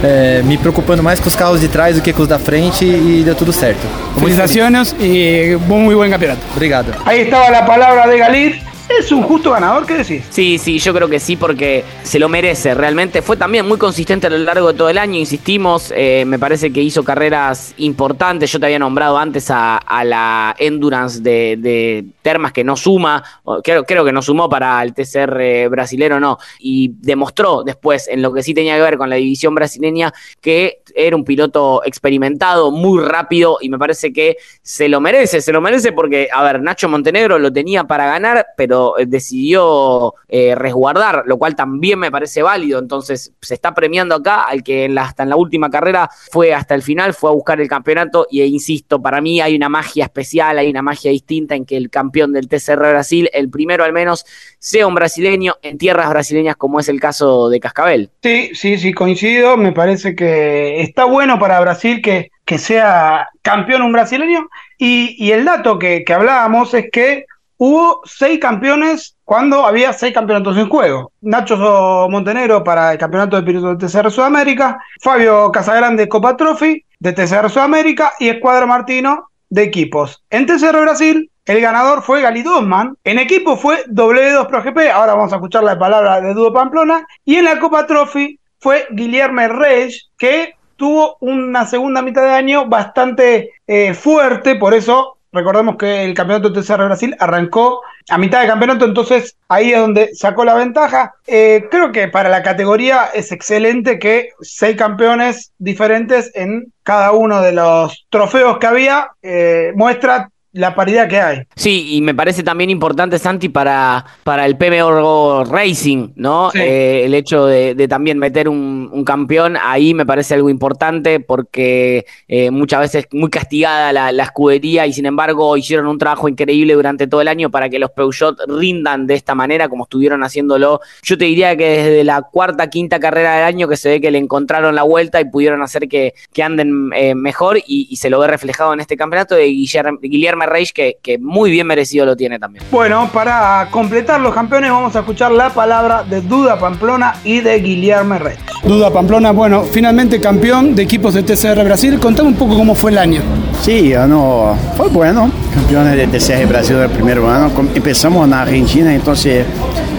é, 0.02 0.42
me 0.44 0.56
preocupando 0.56 1.02
mais 1.02 1.20
com 1.20 1.28
os 1.28 1.36
carros 1.36 1.60
de 1.60 1.68
trás 1.68 1.96
do 1.96 2.02
que 2.02 2.12
com 2.12 2.22
os 2.22 2.28
da 2.28 2.38
frente 2.38 2.84
e 2.84 3.22
deu 3.24 3.34
tudo 3.34 3.52
certo. 3.52 3.86
Felicitaciones 4.18 4.94
y 4.98 5.56
muy 5.66 5.94
buen 5.94 6.10
campeonato. 6.10 6.40
Obrigado. 6.54 6.92
Ahí 7.04 7.20
estaba 7.22 7.50
la 7.50 7.64
palabra 7.64 8.06
de 8.06 8.18
Galit. 8.18 8.67
¿Es 8.98 9.12
un 9.12 9.22
justo 9.22 9.52
ganador? 9.52 9.86
¿Qué 9.86 9.94
decís? 9.94 10.24
Sí, 10.28 10.58
sí, 10.58 10.80
yo 10.80 10.92
creo 10.92 11.08
que 11.08 11.20
sí, 11.20 11.36
porque 11.36 11.84
se 12.02 12.18
lo 12.18 12.28
merece. 12.28 12.74
Realmente 12.74 13.22
fue 13.22 13.36
también 13.36 13.66
muy 13.66 13.78
consistente 13.78 14.26
a 14.26 14.30
lo 14.30 14.38
largo 14.38 14.72
de 14.72 14.76
todo 14.76 14.88
el 14.88 14.98
año, 14.98 15.16
insistimos. 15.16 15.92
Eh, 15.94 16.24
me 16.26 16.36
parece 16.36 16.72
que 16.72 16.82
hizo 16.82 17.04
carreras 17.04 17.74
importantes. 17.76 18.50
Yo 18.50 18.58
te 18.58 18.66
había 18.66 18.80
nombrado 18.80 19.16
antes 19.16 19.50
a, 19.50 19.80
la 20.04 20.54
Endurance 20.58 21.20
de, 21.20 22.06
Termas 22.22 22.52
que 22.52 22.64
no 22.64 22.76
suma, 22.76 23.22
creo, 23.62 23.84
creo 23.84 24.04
que 24.04 24.12
no 24.12 24.20
sumó 24.20 24.48
para 24.48 24.82
el 24.82 24.92
TCR 24.92 25.68
brasilero, 25.70 26.18
no. 26.18 26.36
Y 26.58 26.90
demostró 26.98 27.62
después, 27.62 28.08
en 28.08 28.20
lo 28.20 28.32
que 28.32 28.42
sí 28.42 28.52
tenía 28.52 28.74
que 28.74 28.82
ver 28.82 28.98
con 28.98 29.08
la 29.08 29.16
división 29.16 29.54
brasileña, 29.54 30.12
que 30.40 30.82
era 30.94 31.14
un 31.14 31.24
piloto 31.24 31.82
experimentado, 31.84 32.72
muy 32.72 33.02
rápido, 33.04 33.58
y 33.60 33.68
me 33.68 33.78
parece 33.78 34.12
que 34.12 34.38
se 34.60 34.88
lo 34.88 35.00
merece. 35.00 35.40
Se 35.40 35.52
lo 35.52 35.60
merece 35.60 35.92
porque, 35.92 36.28
a 36.32 36.42
ver, 36.42 36.60
Nacho 36.60 36.88
Montenegro 36.88 37.38
lo 37.38 37.52
tenía 37.52 37.84
para 37.84 38.06
ganar, 38.06 38.48
pero 38.56 38.87
decidió, 39.06 39.28
decidió 39.28 40.14
eh, 40.28 40.54
resguardar, 40.54 41.24
lo 41.26 41.38
cual 41.38 41.54
también 41.54 41.98
me 41.98 42.10
parece 42.10 42.42
válido. 42.42 42.78
Entonces 42.78 43.32
se 43.40 43.54
está 43.54 43.74
premiando 43.74 44.14
acá 44.14 44.44
al 44.44 44.62
que 44.62 44.92
hasta 44.98 45.22
en 45.22 45.28
la 45.28 45.36
última 45.36 45.70
carrera 45.70 46.08
fue 46.30 46.54
hasta 46.54 46.74
el 46.74 46.82
final, 46.82 47.14
fue 47.14 47.30
a 47.30 47.34
buscar 47.34 47.60
el 47.60 47.68
campeonato 47.68 48.26
y 48.30 48.40
e 48.40 48.46
insisto, 48.46 49.00
para 49.00 49.20
mí 49.20 49.40
hay 49.40 49.54
una 49.54 49.68
magia 49.68 50.04
especial, 50.04 50.58
hay 50.58 50.70
una 50.70 50.82
magia 50.82 51.10
distinta 51.10 51.54
en 51.54 51.66
que 51.66 51.76
el 51.76 51.90
campeón 51.90 52.32
del 52.32 52.48
TCR 52.48 52.78
Brasil, 52.78 53.28
el 53.32 53.50
primero 53.50 53.84
al 53.84 53.92
menos, 53.92 54.24
sea 54.58 54.86
un 54.86 54.94
brasileño 54.94 55.56
en 55.62 55.78
tierras 55.78 56.08
brasileñas 56.10 56.56
como 56.56 56.80
es 56.80 56.88
el 56.88 57.00
caso 57.00 57.48
de 57.48 57.60
Cascabel. 57.60 58.10
Sí, 58.22 58.50
sí, 58.54 58.78
sí, 58.78 58.92
coincido. 58.92 59.56
Me 59.56 59.72
parece 59.72 60.14
que 60.14 60.80
está 60.80 61.04
bueno 61.04 61.38
para 61.38 61.60
Brasil 61.60 62.00
que, 62.02 62.30
que 62.44 62.58
sea 62.58 63.28
campeón 63.42 63.82
un 63.82 63.92
brasileño. 63.92 64.48
Y, 64.78 65.32
el 65.32 65.44
dato 65.44 65.78
que 65.78 66.04
hablábamos 66.08 66.72
es 66.72 66.86
que 66.90 67.26
hubo 67.58 68.00
seis 68.04 68.40
campeones 68.40 69.16
cuando 69.24 69.66
había 69.66 69.92
seis 69.92 70.14
campeonatos 70.14 70.56
en 70.56 70.68
juego. 70.68 71.12
Nacho 71.20 72.08
Montenegro 72.08 72.64
para 72.64 72.92
el 72.92 72.98
campeonato 72.98 73.36
de 73.36 73.42
pilotos 73.42 73.78
de 73.78 73.86
TCR 73.86 74.10
Sudamérica, 74.10 74.80
Fabio 75.00 75.52
Casagrande 75.52 76.08
Copa 76.08 76.36
Trophy 76.36 76.84
de 76.98 77.12
TCR 77.12 77.50
Sudamérica 77.50 78.14
y 78.18 78.28
Escuadra 78.28 78.66
Martino 78.66 79.28
de 79.50 79.62
equipos. 79.62 80.24
En 80.30 80.46
TCR 80.46 80.80
Brasil, 80.80 81.30
el 81.44 81.60
ganador 81.60 82.02
fue 82.02 82.22
Gali 82.22 82.42
Dosman. 82.42 82.96
En 83.04 83.18
equipo 83.18 83.56
fue 83.56 83.84
W2 83.86 84.46
Pro 84.48 84.62
GP. 84.62 84.90
Ahora 84.92 85.14
vamos 85.14 85.32
a 85.32 85.36
escuchar 85.36 85.64
la 85.64 85.78
palabra 85.78 86.20
de 86.20 86.34
Dudo 86.34 86.52
Pamplona. 86.52 87.06
Y 87.24 87.36
en 87.36 87.46
la 87.46 87.58
Copa 87.58 87.86
Trophy 87.86 88.38
fue 88.60 88.86
Guillermo 88.90 89.48
Reyes, 89.48 90.10
que 90.18 90.54
tuvo 90.76 91.16
una 91.20 91.66
segunda 91.66 92.02
mitad 92.02 92.22
de 92.22 92.30
año 92.30 92.66
bastante 92.66 93.52
eh, 93.66 93.94
fuerte. 93.94 94.56
Por 94.56 94.74
eso 94.74 95.17
Recordemos 95.32 95.76
que 95.76 96.04
el 96.04 96.14
campeonato 96.14 96.50
de 96.50 96.62
TCR 96.62 96.84
Brasil 96.84 97.16
arrancó 97.18 97.82
a 98.08 98.18
mitad 98.18 98.40
de 98.40 98.46
campeonato, 98.48 98.84
entonces 98.86 99.36
ahí 99.48 99.72
es 99.72 99.78
donde 99.78 100.14
sacó 100.14 100.44
la 100.44 100.54
ventaja. 100.54 101.14
Eh, 101.26 101.66
creo 101.70 101.92
que 101.92 102.08
para 102.08 102.28
la 102.28 102.42
categoría 102.42 103.10
es 103.14 103.30
excelente 103.32 103.98
que 103.98 104.30
seis 104.40 104.76
campeones 104.76 105.52
diferentes 105.58 106.30
en 106.34 106.72
cada 106.82 107.12
uno 107.12 107.42
de 107.42 107.52
los 107.52 108.06
trofeos 108.08 108.58
que 108.58 108.66
había 108.66 109.10
eh, 109.22 109.72
muestra 109.76 110.30
la 110.58 110.74
paridad 110.74 111.08
que 111.08 111.20
hay. 111.20 111.42
Sí, 111.54 111.94
y 111.94 112.00
me 112.00 112.14
parece 112.14 112.42
también 112.42 112.68
importante, 112.68 113.18
Santi, 113.18 113.48
para, 113.48 114.04
para 114.24 114.44
el 114.44 114.56
PMO 114.56 115.44
Racing, 115.44 116.08
¿no? 116.16 116.50
Eh, 116.52 117.02
el 117.04 117.14
hecho 117.14 117.46
de, 117.46 117.86
también 117.88 118.18
meter 118.18 118.48
un, 118.48 119.04
campeón 119.06 119.56
ahí 119.62 119.94
me 119.94 120.04
parece 120.04 120.34
algo 120.34 120.50
importante 120.50 121.20
porque 121.20 122.04
eh, 122.26 122.50
muchas 122.50 122.80
veces 122.80 123.06
muy 123.12 123.30
castigada 123.30 123.92
la, 123.92 124.22
escudería 124.22 124.86
y 124.86 124.92
sin 124.92 125.06
embargo 125.06 125.56
hicieron 125.56 125.86
un 125.86 125.96
trabajo 125.96 126.28
increíble 126.28 126.74
durante 126.74 127.06
todo 127.06 127.20
el 127.20 127.28
año 127.28 127.50
para 127.50 127.68
que 127.68 127.78
los 127.78 127.90
Peugeot 127.92 128.36
rindan 128.48 129.06
de 129.06 129.14
esta 129.14 129.34
manera 129.36 129.68
como 129.68 129.84
estuvieron 129.84 130.24
haciéndolo. 130.24 130.80
Yo 131.02 131.16
te 131.16 131.26
diría 131.26 131.56
que 131.56 131.68
desde 131.68 132.04
la 132.04 132.22
cuarta, 132.22 132.68
quinta 132.68 132.98
carrera 132.98 133.36
del 133.36 133.44
año 133.44 133.68
que 133.68 133.76
se 133.76 133.88
ve 133.88 134.00
que 134.00 134.10
le 134.10 134.18
encontraron 134.18 134.74
la 134.74 134.82
vuelta 134.82 135.20
y 135.20 135.24
pudieron 135.24 135.62
hacer 135.62 135.88
que, 135.88 136.14
que 136.32 136.42
anden 136.42 136.90
eh, 136.94 137.14
mejor 137.14 137.58
y, 137.64 137.96
se 137.96 138.10
lo 138.10 138.20
ve 138.20 138.26
reflejado 138.26 138.72
en 138.72 138.80
este 138.80 138.96
campeonato 138.96 139.34
de 139.34 139.46
Guillermo, 139.46 139.98
Guillermo 140.00 140.47
Reich, 140.48 140.72
que, 140.72 140.98
que, 141.02 141.18
muy 141.18 141.50
bien 141.50 141.66
merecido 141.66 142.06
lo 142.06 142.16
tiene 142.16 142.38
también. 142.38 142.64
Bueno, 142.70 143.08
para 143.12 143.68
completar 143.70 144.20
los 144.20 144.34
campeones 144.34 144.70
vamos 144.70 144.94
a 144.96 145.00
escuchar 145.00 145.32
la 145.32 145.50
palabra 145.50 146.02
de 146.02 146.20
Duda 146.20 146.58
Pamplona 146.58 147.14
y 147.24 147.40
de 147.40 147.58
Guillermo 147.60 148.18
Reich. 148.18 148.38
Duda 148.64 148.92
Pamplona, 148.92 149.32
bueno, 149.32 149.62
finalmente 149.62 150.20
campeón 150.20 150.74
de 150.74 150.82
equipos 150.82 151.14
de 151.14 151.22
TCR 151.22 151.64
Brasil. 151.64 151.98
Contame 151.98 152.28
un 152.28 152.34
poco 152.34 152.56
cómo 152.56 152.74
fue 152.74 152.90
el 152.90 152.98
año. 152.98 153.22
Sí, 153.62 153.94
ano 153.94 154.56
fue 154.76 154.88
bueno, 154.88 155.30
campeones 155.54 155.96
de 155.96 156.18
TCR 156.18 156.46
Brasil 156.46 156.76
del 156.76 156.90
primer 156.90 157.18
año. 157.18 157.50
Empezamos 157.74 158.26
en 158.26 158.34
Argentina, 158.34 158.94
entonces 158.94 159.44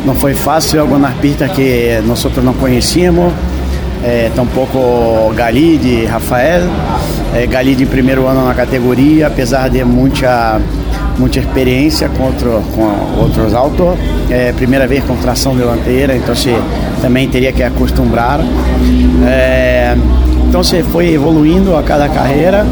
no 0.05 0.13
fue 0.13 0.33
fácil 0.33 0.79
algunas 0.79 1.13
pistas 1.15 1.51
que 1.51 2.01
nosotros 2.05 2.43
no 2.43 2.53
conocíamos. 2.53 3.33
É, 4.01 4.31
tampouco 4.33 5.33
Galide, 5.35 6.05
Rafael. 6.05 6.63
É, 7.33 7.45
Galide 7.45 7.83
em 7.83 7.87
primeiro 7.87 8.27
ano 8.27 8.45
na 8.45 8.53
categoria, 8.53 9.27
apesar 9.27 9.69
de 9.69 9.83
muita, 9.83 10.59
muita 11.17 11.39
experiência 11.39 12.09
contra, 12.09 12.49
com 12.75 13.21
outros 13.21 13.53
autos. 13.53 13.97
É, 14.29 14.51
primeira 14.53 14.87
vez 14.87 15.03
com 15.03 15.15
tração 15.15 15.55
dianteira, 15.55 16.15
então 16.15 16.35
se 16.35 16.53
também 17.01 17.29
teria 17.29 17.51
que 17.51 17.61
acostumar. 17.61 18.39
É, 19.27 19.95
então 20.47 20.63
você 20.63 20.81
foi 20.81 21.13
evoluindo 21.13 21.75
a 21.75 21.83
cada 21.83 22.09
carreira. 22.09 22.65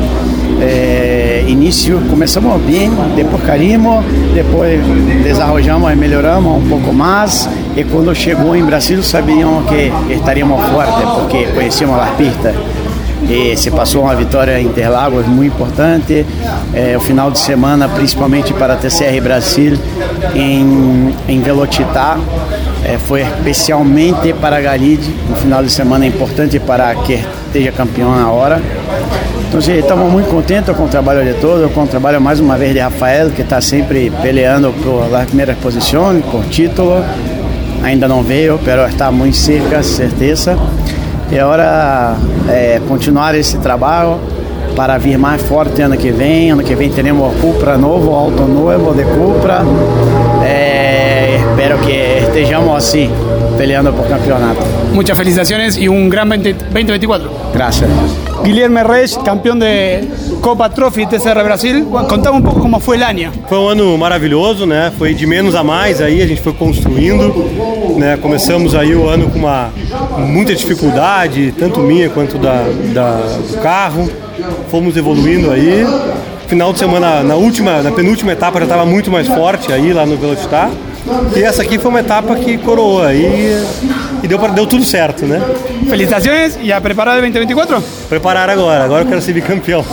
É, 0.59 1.45
início 1.47 2.01
começamos 2.09 2.59
bem, 2.63 2.89
depois 3.15 3.43
caímos, 3.43 4.03
depois 4.33 4.81
desarrollamos 5.23 5.91
e 5.93 5.95
melhoramos 5.95 6.57
um 6.57 6.67
pouco 6.67 6.91
mais. 6.91 7.47
E 7.75 7.83
quando 7.83 8.13
chegou 8.15 8.55
em 8.55 8.65
Brasil 8.65 9.03
sabíamos 9.03 9.69
que 9.69 9.91
estaríamos 10.11 10.59
fortes, 10.69 11.07
porque 11.19 11.45
conhecíamos 11.53 11.99
as 11.99 12.09
pistas. 12.15 12.55
E 13.29 13.57
se 13.57 13.69
passou 13.69 14.03
uma 14.03 14.15
vitória 14.15 14.57
em 14.59 14.67
Interlagos 14.67 15.25
muito 15.27 15.53
importante. 15.53 16.25
É, 16.73 16.95
o 16.95 16.99
final 17.01 17.29
de 17.29 17.37
semana, 17.39 17.89
principalmente 17.89 18.53
para 18.53 18.73
a 18.73 18.77
TCR 18.77 19.21
Brasil, 19.21 19.77
em, 20.33 21.13
em 21.27 21.41
Velocitar, 21.41 22.17
é, 22.85 22.97
foi 22.97 23.21
especialmente 23.21 24.33
para 24.33 24.57
a 24.57 24.61
Galide. 24.61 25.13
Um 25.29 25.35
final 25.35 25.61
de 25.61 25.69
semana 25.69 26.05
importante 26.05 26.57
para 26.57 26.95
que 26.95 27.21
esteja 27.47 27.71
campeão 27.73 28.15
na 28.15 28.31
hora. 28.31 28.61
Então, 29.49 29.59
estamos 29.59 30.11
muito 30.11 30.29
contentes 30.29 30.75
com 30.75 30.85
o 30.85 30.87
trabalho 30.87 31.23
de 31.25 31.39
todos, 31.39 31.71
com 31.73 31.83
o 31.83 31.87
trabalho 31.87 32.21
mais 32.21 32.39
uma 32.39 32.57
vez 32.57 32.73
de 32.73 32.79
Rafael, 32.79 33.29
que 33.31 33.41
está 33.41 33.59
sempre 33.59 34.09
peleando 34.21 34.73
por 34.83 35.13
as 35.13 35.25
primeiras 35.25 35.57
posições, 35.57 36.23
por 36.25 36.45
título. 36.45 37.03
Ainda 37.83 38.07
não 38.07 38.23
veio, 38.23 38.59
mas 38.65 38.91
está 38.91 39.11
muito 39.11 39.35
cerca, 39.35 39.83
certeza. 39.83 40.57
E 41.29 41.37
agora 41.37 42.15
é, 42.49 42.79
continuar 42.87 43.35
esse 43.35 43.57
trabalho 43.57 44.19
para 44.75 44.97
vir 44.97 45.17
mais 45.17 45.41
forte 45.41 45.81
ano 45.81 45.97
que 45.97 46.11
vem. 46.11 46.51
Ano 46.51 46.63
que 46.63 46.75
vem 46.75 46.89
teremos 46.89 47.35
Cupra 47.41 47.77
novo, 47.77 48.13
auto 48.13 48.43
novo 48.43 48.93
de 48.93 49.03
Cupra. 49.03 49.61
É, 50.45 51.37
espero 51.49 51.79
que 51.79 52.25
estejamos 52.27 52.75
assim, 52.77 53.11
peleando 53.57 53.91
por 53.91 54.07
campeonato. 54.07 54.61
Muchas 54.93 55.17
felicitaciones 55.17 55.77
y 55.77 55.87
un 55.89 56.09
gran 56.09 56.29
20, 56.29 56.53
2024. 56.71 57.29
Gracias. 57.53 57.89
Guilherme 58.43 58.83
Reis, 58.83 59.17
campeão 59.17 59.57
de 59.57 60.07
Copa 60.41 60.69
Trophy 60.69 61.07
TCR 61.07 61.43
Brasil. 61.43 61.85
Contava 62.07 62.37
um 62.37 62.41
pouco 62.41 62.61
como 62.61 62.79
foi 62.79 62.97
o 62.97 63.03
ano. 63.03 63.31
Foi 63.49 63.57
um 63.57 63.67
ano 63.67 63.97
maravilhoso, 63.97 64.65
né? 64.65 64.91
Foi 64.97 65.13
de 65.13 65.25
menos 65.25 65.55
a 65.55 65.63
mais 65.63 66.01
aí, 66.01 66.21
a 66.21 66.27
gente 66.27 66.41
foi 66.41 66.53
construindo, 66.53 67.33
né? 67.97 68.17
Começamos 68.17 68.75
aí 68.75 68.95
o 68.95 69.07
ano 69.07 69.29
com 69.29 69.39
uma 69.39 69.71
muita 70.17 70.53
dificuldade, 70.53 71.53
tanto 71.57 71.79
minha 71.79 72.09
quanto 72.09 72.37
da, 72.37 72.65
da 72.93 73.11
do 73.51 73.57
carro. 73.61 74.09
Fomos 74.69 74.95
evoluindo 74.95 75.51
aí. 75.51 75.85
Final 76.47 76.71
de 76.71 76.79
semana, 76.79 77.23
na 77.23 77.35
última, 77.35 77.81
na 77.81 77.91
penúltima 77.91 78.31
etapa 78.31 78.59
já 78.59 78.65
estava 78.65 78.85
muito 78.85 79.11
mais 79.11 79.27
forte 79.27 79.73
aí 79.73 79.91
lá 79.91 80.05
no 80.05 80.15
Velocitar. 80.15 80.69
E 81.35 81.43
essa 81.43 81.61
aqui 81.61 81.77
foi 81.77 81.89
uma 81.89 81.99
etapa 81.99 82.35
que 82.35 82.57
coroou 82.57 83.01
aí 83.01 83.57
e 84.23 84.27
deu, 84.27 84.37
deu 84.53 84.67
tudo 84.67 84.83
certo, 84.83 85.25
né? 85.25 85.41
Felicitações 85.89 86.57
e 86.61 86.71
a 86.71 86.79
preparar 86.81 87.17
o 87.17 87.21
2024? 87.21 87.83
Preparar 88.09 88.49
agora, 88.49 88.83
agora 88.83 89.03
eu 89.03 89.07
quero 89.07 89.21
ser 89.21 89.33
bicampeão. 89.33 89.85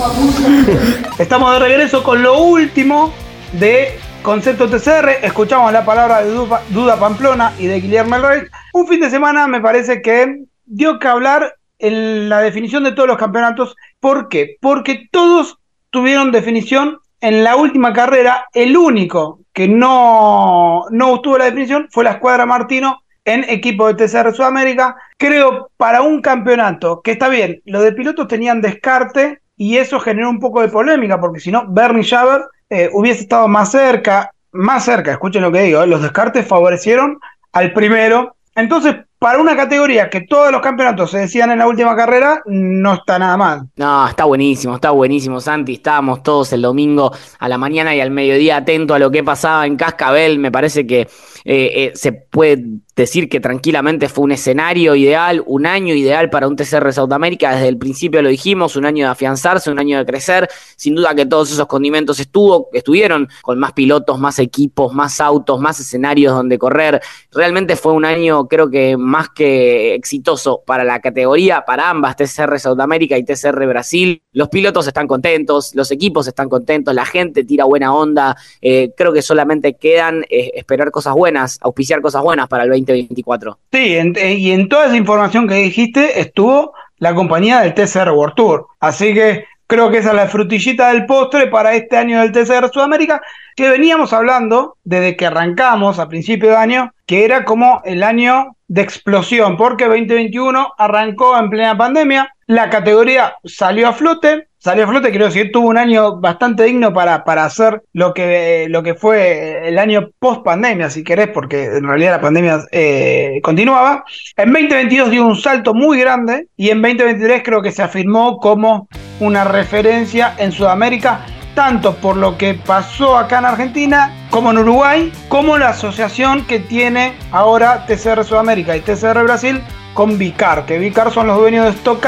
Estamos 1.18 1.52
de 1.52 1.68
regresso 1.68 2.02
com 2.02 2.12
o 2.12 2.50
último 2.50 3.12
de 3.52 4.03
Concepto 4.24 4.70
TCR, 4.70 5.22
escuchamos 5.22 5.70
la 5.70 5.84
palabra 5.84 6.24
de 6.24 6.30
Duda 6.30 6.98
Pamplona 6.98 7.52
y 7.58 7.66
de 7.66 7.78
Guillermo 7.78 8.16
Rey. 8.16 8.44
Un 8.72 8.88
fin 8.88 8.98
de 8.98 9.10
semana 9.10 9.46
me 9.46 9.60
parece 9.60 10.00
que 10.00 10.46
dio 10.64 10.98
que 10.98 11.08
hablar 11.08 11.56
en 11.78 12.30
la 12.30 12.40
definición 12.40 12.84
de 12.84 12.92
todos 12.92 13.06
los 13.06 13.18
campeonatos. 13.18 13.76
¿Por 14.00 14.30
qué? 14.30 14.56
Porque 14.62 15.08
todos 15.10 15.58
tuvieron 15.90 16.32
definición 16.32 17.00
en 17.20 17.44
la 17.44 17.56
última 17.56 17.92
carrera. 17.92 18.46
El 18.54 18.78
único 18.78 19.40
que 19.52 19.68
no, 19.68 20.86
no 20.90 21.10
obtuvo 21.10 21.36
la 21.36 21.44
definición 21.44 21.88
fue 21.90 22.04
la 22.04 22.12
escuadra 22.12 22.46
Martino 22.46 23.02
en 23.26 23.44
equipo 23.44 23.92
de 23.92 24.06
TCR 24.06 24.34
Sudamérica. 24.34 24.96
Creo 25.18 25.70
para 25.76 26.00
un 26.00 26.22
campeonato 26.22 27.02
que 27.02 27.10
está 27.10 27.28
bien, 27.28 27.60
los 27.66 27.82
de 27.82 27.92
pilotos 27.92 28.26
tenían 28.26 28.62
descarte 28.62 29.42
y 29.58 29.76
eso 29.76 30.00
generó 30.00 30.30
un 30.30 30.40
poco 30.40 30.62
de 30.62 30.68
polémica, 30.68 31.20
porque 31.20 31.40
si 31.40 31.52
no, 31.52 31.66
Bernie 31.68 32.02
Schaber 32.02 32.40
eh, 32.70 32.90
hubiese 32.92 33.22
estado 33.22 33.48
más 33.48 33.70
cerca, 33.70 34.30
más 34.52 34.84
cerca, 34.84 35.12
escuchen 35.12 35.42
lo 35.42 35.52
que 35.52 35.62
digo, 35.62 35.82
eh, 35.82 35.86
los 35.86 36.02
descartes 36.02 36.46
favorecieron 36.46 37.18
al 37.52 37.72
primero. 37.72 38.36
Entonces, 38.56 38.96
para 39.18 39.40
una 39.40 39.56
categoría 39.56 40.08
que 40.10 40.20
todos 40.20 40.52
los 40.52 40.60
campeonatos 40.60 41.10
se 41.10 41.18
decían 41.18 41.50
en 41.50 41.58
la 41.58 41.66
última 41.66 41.96
carrera, 41.96 42.40
no 42.46 42.94
está 42.94 43.18
nada 43.18 43.36
mal. 43.36 43.68
No, 43.76 44.06
está 44.06 44.24
buenísimo, 44.24 44.76
está 44.76 44.90
buenísimo, 44.90 45.40
Santi. 45.40 45.74
Estábamos 45.74 46.22
todos 46.22 46.52
el 46.52 46.62
domingo 46.62 47.12
a 47.38 47.48
la 47.48 47.58
mañana 47.58 47.96
y 47.96 48.00
al 48.00 48.10
mediodía 48.10 48.58
atentos 48.58 48.94
a 48.94 48.98
lo 48.98 49.10
que 49.10 49.24
pasaba 49.24 49.66
en 49.66 49.76
Cascabel. 49.76 50.38
Me 50.38 50.52
parece 50.52 50.86
que 50.86 51.08
eh, 51.44 51.90
se 51.94 52.12
puede 52.12 52.64
decir 52.96 53.28
que 53.28 53.40
tranquilamente 53.40 54.08
fue 54.08 54.24
un 54.24 54.32
escenario 54.32 54.94
ideal, 54.94 55.42
un 55.46 55.66
año 55.66 55.94
ideal 55.94 56.30
para 56.30 56.46
un 56.46 56.56
TCR 56.56 56.92
Sudamérica. 56.92 57.54
Desde 57.54 57.68
el 57.68 57.78
principio 57.78 58.22
lo 58.22 58.28
dijimos, 58.28 58.76
un 58.76 58.86
año 58.86 59.06
de 59.06 59.10
afianzarse, 59.10 59.70
un 59.70 59.78
año 59.78 59.98
de 59.98 60.06
crecer. 60.06 60.48
Sin 60.76 60.94
duda 60.94 61.14
que 61.14 61.26
todos 61.26 61.50
esos 61.50 61.66
condimentos 61.66 62.20
estuvo, 62.20 62.68
estuvieron 62.72 63.28
con 63.42 63.58
más 63.58 63.72
pilotos, 63.72 64.18
más 64.18 64.38
equipos, 64.38 64.92
más 64.92 65.20
autos, 65.20 65.60
más 65.60 65.80
escenarios 65.80 66.34
donde 66.34 66.58
correr. 66.58 67.00
Realmente 67.32 67.76
fue 67.76 67.92
un 67.92 68.04
año, 68.04 68.46
creo 68.46 68.70
que 68.70 68.96
más 68.96 69.28
que 69.30 69.94
exitoso 69.94 70.62
para 70.64 70.84
la 70.84 71.00
categoría, 71.00 71.64
para 71.66 71.90
ambas, 71.90 72.16
TCR 72.16 72.58
Sudamérica 72.60 73.18
y 73.18 73.24
TCR 73.24 73.66
Brasil. 73.66 74.22
Los 74.32 74.48
pilotos 74.48 74.86
están 74.86 75.06
contentos, 75.06 75.74
los 75.74 75.90
equipos 75.90 76.28
están 76.28 76.48
contentos, 76.48 76.94
la 76.94 77.04
gente 77.04 77.44
tira 77.44 77.64
buena 77.64 77.94
onda. 77.94 78.36
Eh, 78.60 78.92
creo 78.96 79.12
que 79.12 79.22
solamente 79.22 79.74
quedan 79.74 80.24
eh, 80.28 80.52
esperar 80.54 80.90
cosas 80.90 81.14
buenas, 81.14 81.58
auspiciar 81.60 82.00
cosas 82.00 82.22
buenas 82.22 82.48
para 82.48 82.64
el 82.64 82.70
2024. 82.92 83.58
Sí, 83.72 83.96
eh, 83.96 84.34
y 84.34 84.52
en 84.52 84.68
toda 84.68 84.86
esa 84.86 84.96
información 84.96 85.48
que 85.48 85.54
dijiste 85.54 86.20
estuvo 86.20 86.72
la 86.98 87.14
compañía 87.14 87.60
del 87.60 87.74
TCR 87.74 88.10
World 88.10 88.34
Tour. 88.34 88.66
Así 88.80 89.14
que 89.14 89.44
creo 89.66 89.90
que 89.90 89.98
esa 89.98 90.10
es 90.10 90.16
la 90.16 90.28
frutillita 90.28 90.88
del 90.88 91.06
postre 91.06 91.48
para 91.48 91.74
este 91.74 91.96
año 91.96 92.20
del 92.20 92.32
TCR 92.32 92.70
Sudamérica, 92.72 93.20
que 93.56 93.68
veníamos 93.68 94.12
hablando 94.12 94.76
desde 94.84 95.16
que 95.16 95.26
arrancamos 95.26 95.98
a 95.98 96.08
principio 96.08 96.50
de 96.50 96.56
año, 96.56 96.92
que 97.06 97.24
era 97.24 97.44
como 97.44 97.82
el 97.84 98.02
año 98.02 98.56
de 98.68 98.82
explosión, 98.82 99.56
porque 99.56 99.86
2021 99.86 100.72
arrancó 100.78 101.38
en 101.38 101.50
plena 101.50 101.76
pandemia, 101.76 102.33
la 102.46 102.70
categoría 102.70 103.36
salió 103.44 103.88
a 103.88 103.92
flote, 103.92 104.48
salió 104.58 104.84
a 104.84 104.88
flote, 104.88 105.10
quiero 105.10 105.26
decir, 105.26 105.50
tuvo 105.52 105.68
un 105.68 105.78
año 105.78 106.20
bastante 106.20 106.64
digno 106.64 106.92
para, 106.92 107.24
para 107.24 107.44
hacer 107.44 107.82
lo 107.92 108.14
que, 108.14 108.66
lo 108.68 108.82
que 108.82 108.94
fue 108.94 109.68
el 109.68 109.78
año 109.78 110.10
post 110.18 110.42
pandemia, 110.42 110.90
si 110.90 111.04
querés, 111.04 111.28
porque 111.28 111.64
en 111.64 111.86
realidad 111.86 112.12
la 112.12 112.20
pandemia 112.20 112.60
eh, 112.72 113.40
continuaba. 113.42 114.04
En 114.36 114.52
2022 114.52 115.10
dio 115.10 115.26
un 115.26 115.36
salto 115.36 115.74
muy 115.74 115.98
grande 115.98 116.48
y 116.56 116.70
en 116.70 116.82
2023 116.82 117.42
creo 117.44 117.62
que 117.62 117.72
se 117.72 117.82
afirmó 117.82 118.38
como 118.38 118.88
una 119.20 119.44
referencia 119.44 120.34
en 120.38 120.52
Sudamérica 120.52 121.24
tanto 121.54 121.94
por 121.96 122.16
lo 122.16 122.36
que 122.36 122.54
pasó 122.54 123.16
acá 123.16 123.38
en 123.38 123.44
Argentina, 123.44 124.12
como 124.30 124.50
en 124.50 124.58
Uruguay, 124.58 125.12
como 125.28 125.56
la 125.56 125.68
asociación 125.68 126.44
que 126.46 126.58
tiene 126.58 127.14
ahora 127.30 127.86
TCR 127.86 128.24
Sudamérica 128.24 128.76
y 128.76 128.80
TCR 128.80 129.22
Brasil 129.22 129.62
con 129.94 130.18
Vicar, 130.18 130.66
que 130.66 130.78
Vicar 130.78 131.12
son 131.12 131.28
los 131.28 131.38
dueños 131.38 131.64
de 131.64 131.70
Stock 131.70 132.06